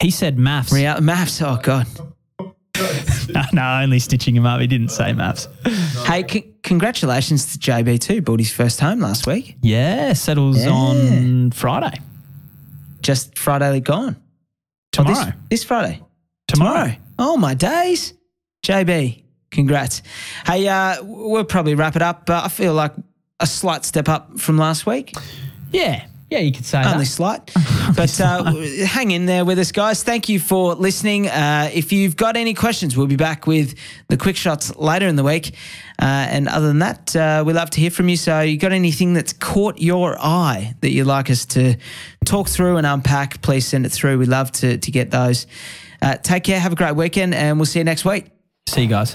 He 0.00 0.10
said 0.10 0.38
maths. 0.38 0.72
Real 0.72 1.00
maths. 1.00 1.40
Oh 1.42 1.58
god. 1.62 1.86
no, 2.38 3.42
no, 3.52 3.80
only 3.82 3.98
stitching 3.98 4.36
him 4.36 4.44
up. 4.46 4.60
He 4.60 4.66
didn't 4.66 4.90
say 4.90 5.12
maths. 5.14 5.48
Hey, 6.04 6.24
c- 6.28 6.52
congratulations 6.62 7.52
to 7.52 7.58
JB 7.58 8.00
too. 8.00 8.20
Bought 8.22 8.40
his 8.40 8.52
first 8.52 8.80
home 8.80 9.00
last 9.00 9.26
week. 9.26 9.56
Yeah, 9.62 10.12
settles 10.12 10.62
Yeah. 10.62 10.70
on 10.70 11.50
Friday. 11.52 11.98
Just 13.00 13.38
Friday 13.38 13.80
gone. 13.80 14.16
Oh, 14.18 15.04
Tomorrow. 15.04 15.24
this, 15.24 15.34
this 15.50 15.64
Friday. 15.64 16.02
Tomorrow. 16.48 16.92
Oh 17.18 17.36
my 17.36 17.54
days. 17.54 18.12
JB, 18.64 19.22
congrats. 19.50 20.02
Hey, 20.46 20.66
uh, 20.68 20.96
we'll 21.02 21.44
probably 21.44 21.74
wrap 21.74 21.96
it 21.96 22.02
up. 22.02 22.26
But 22.26 22.44
I 22.44 22.48
feel 22.48 22.74
like 22.74 22.92
a 23.40 23.46
slight 23.46 23.84
step 23.84 24.08
up 24.08 24.38
from 24.38 24.58
last 24.58 24.86
week. 24.86 25.14
Yeah. 25.72 26.04
Yeah, 26.28 26.40
you 26.40 26.50
could 26.50 26.66
say 26.66 26.82
Only 26.82 26.98
that. 26.98 27.06
slight. 27.06 27.52
but 27.96 28.20
uh, 28.20 28.52
hang 28.84 29.12
in 29.12 29.26
there 29.26 29.44
with 29.44 29.60
us, 29.60 29.70
guys. 29.70 30.02
Thank 30.02 30.28
you 30.28 30.40
for 30.40 30.74
listening. 30.74 31.28
Uh, 31.28 31.70
if 31.72 31.92
you've 31.92 32.16
got 32.16 32.36
any 32.36 32.52
questions, 32.52 32.96
we'll 32.96 33.06
be 33.06 33.14
back 33.16 33.46
with 33.46 33.76
the 34.08 34.16
quick 34.16 34.36
shots 34.36 34.74
later 34.74 35.06
in 35.06 35.14
the 35.14 35.22
week. 35.22 35.54
Uh, 36.00 36.26
and 36.28 36.48
other 36.48 36.66
than 36.66 36.80
that, 36.80 37.14
uh, 37.14 37.44
we 37.46 37.52
love 37.52 37.70
to 37.70 37.80
hear 37.80 37.90
from 37.90 38.08
you. 38.08 38.16
So, 38.16 38.40
you 38.40 38.58
got 38.58 38.72
anything 38.72 39.14
that's 39.14 39.32
caught 39.32 39.78
your 39.78 40.16
eye 40.20 40.74
that 40.80 40.90
you'd 40.90 41.06
like 41.06 41.30
us 41.30 41.46
to 41.46 41.76
talk 42.24 42.48
through 42.48 42.76
and 42.76 42.86
unpack? 42.86 43.40
Please 43.42 43.64
send 43.66 43.86
it 43.86 43.90
through. 43.90 44.18
We 44.18 44.26
love 44.26 44.50
to 44.52 44.78
to 44.78 44.90
get 44.90 45.12
those. 45.12 45.46
Uh, 46.02 46.16
take 46.16 46.44
care. 46.44 46.58
Have 46.58 46.72
a 46.72 46.76
great 46.76 46.96
weekend, 46.96 47.34
and 47.34 47.56
we'll 47.56 47.66
see 47.66 47.78
you 47.78 47.84
next 47.84 48.04
week. 48.04 48.26
See 48.68 48.82
you 48.82 48.88
guys. 48.88 49.14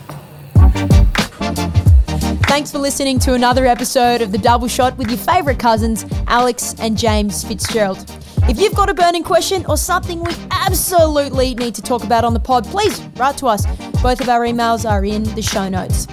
Thanks 2.51 2.69
for 2.69 2.79
listening 2.79 3.17
to 3.19 3.33
another 3.33 3.65
episode 3.65 4.21
of 4.21 4.33
The 4.33 4.37
Double 4.37 4.67
Shot 4.67 4.97
with 4.97 5.07
your 5.07 5.17
favourite 5.17 5.57
cousins, 5.57 6.03
Alex 6.27 6.75
and 6.79 6.97
James 6.97 7.45
Fitzgerald. 7.45 8.03
If 8.49 8.59
you've 8.59 8.75
got 8.75 8.89
a 8.89 8.93
burning 8.93 9.23
question 9.23 9.65
or 9.69 9.77
something 9.77 10.21
we 10.21 10.35
absolutely 10.51 11.55
need 11.55 11.73
to 11.75 11.81
talk 11.81 12.03
about 12.03 12.25
on 12.25 12.33
the 12.33 12.41
pod, 12.41 12.65
please 12.65 12.99
write 13.15 13.37
to 13.37 13.47
us. 13.47 13.65
Both 14.03 14.19
of 14.19 14.27
our 14.27 14.41
emails 14.41 14.87
are 14.87 15.05
in 15.05 15.23
the 15.33 15.41
show 15.41 15.69
notes. 15.69 16.07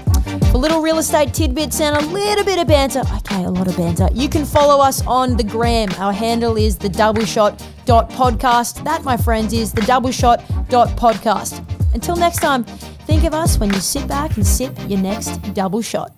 For 0.53 0.59
little 0.59 0.81
real 0.81 0.99
estate 0.99 1.35
tidbits 1.35 1.81
and 1.81 1.97
a 1.97 2.07
little 2.07 2.45
bit 2.45 2.61
of 2.61 2.69
banter, 2.69 3.03
okay, 3.17 3.43
a 3.43 3.51
lot 3.51 3.67
of 3.67 3.77
banter, 3.77 4.09
you 4.15 4.29
can 4.29 4.45
follow 4.45 4.81
us 4.81 5.05
on 5.09 5.37
the 5.37 5.43
gram. 5.43 5.89
Our 5.99 6.13
handle 6.13 6.57
is 6.57 6.79
the 6.79 6.89
double 6.89 7.25
shot 7.25 7.67
dot 7.85 8.11
podcast. 8.11 8.85
That, 8.85 9.03
my 9.03 9.17
friends, 9.17 9.53
is 9.53 9.73
the 9.73 9.83
double 9.83 10.13
shot 10.13 10.45
dot 10.69 10.91
podcast. 10.91 11.65
Until 11.95 12.15
next 12.15 12.39
time, 12.39 12.63
think 12.63 13.25
of 13.25 13.35
us 13.35 13.59
when 13.59 13.75
you 13.75 13.81
sit 13.81 14.07
back 14.07 14.37
and 14.37 14.47
sip 14.47 14.79
your 14.87 15.01
next 15.01 15.39
double 15.53 15.83
shot. 15.83 16.15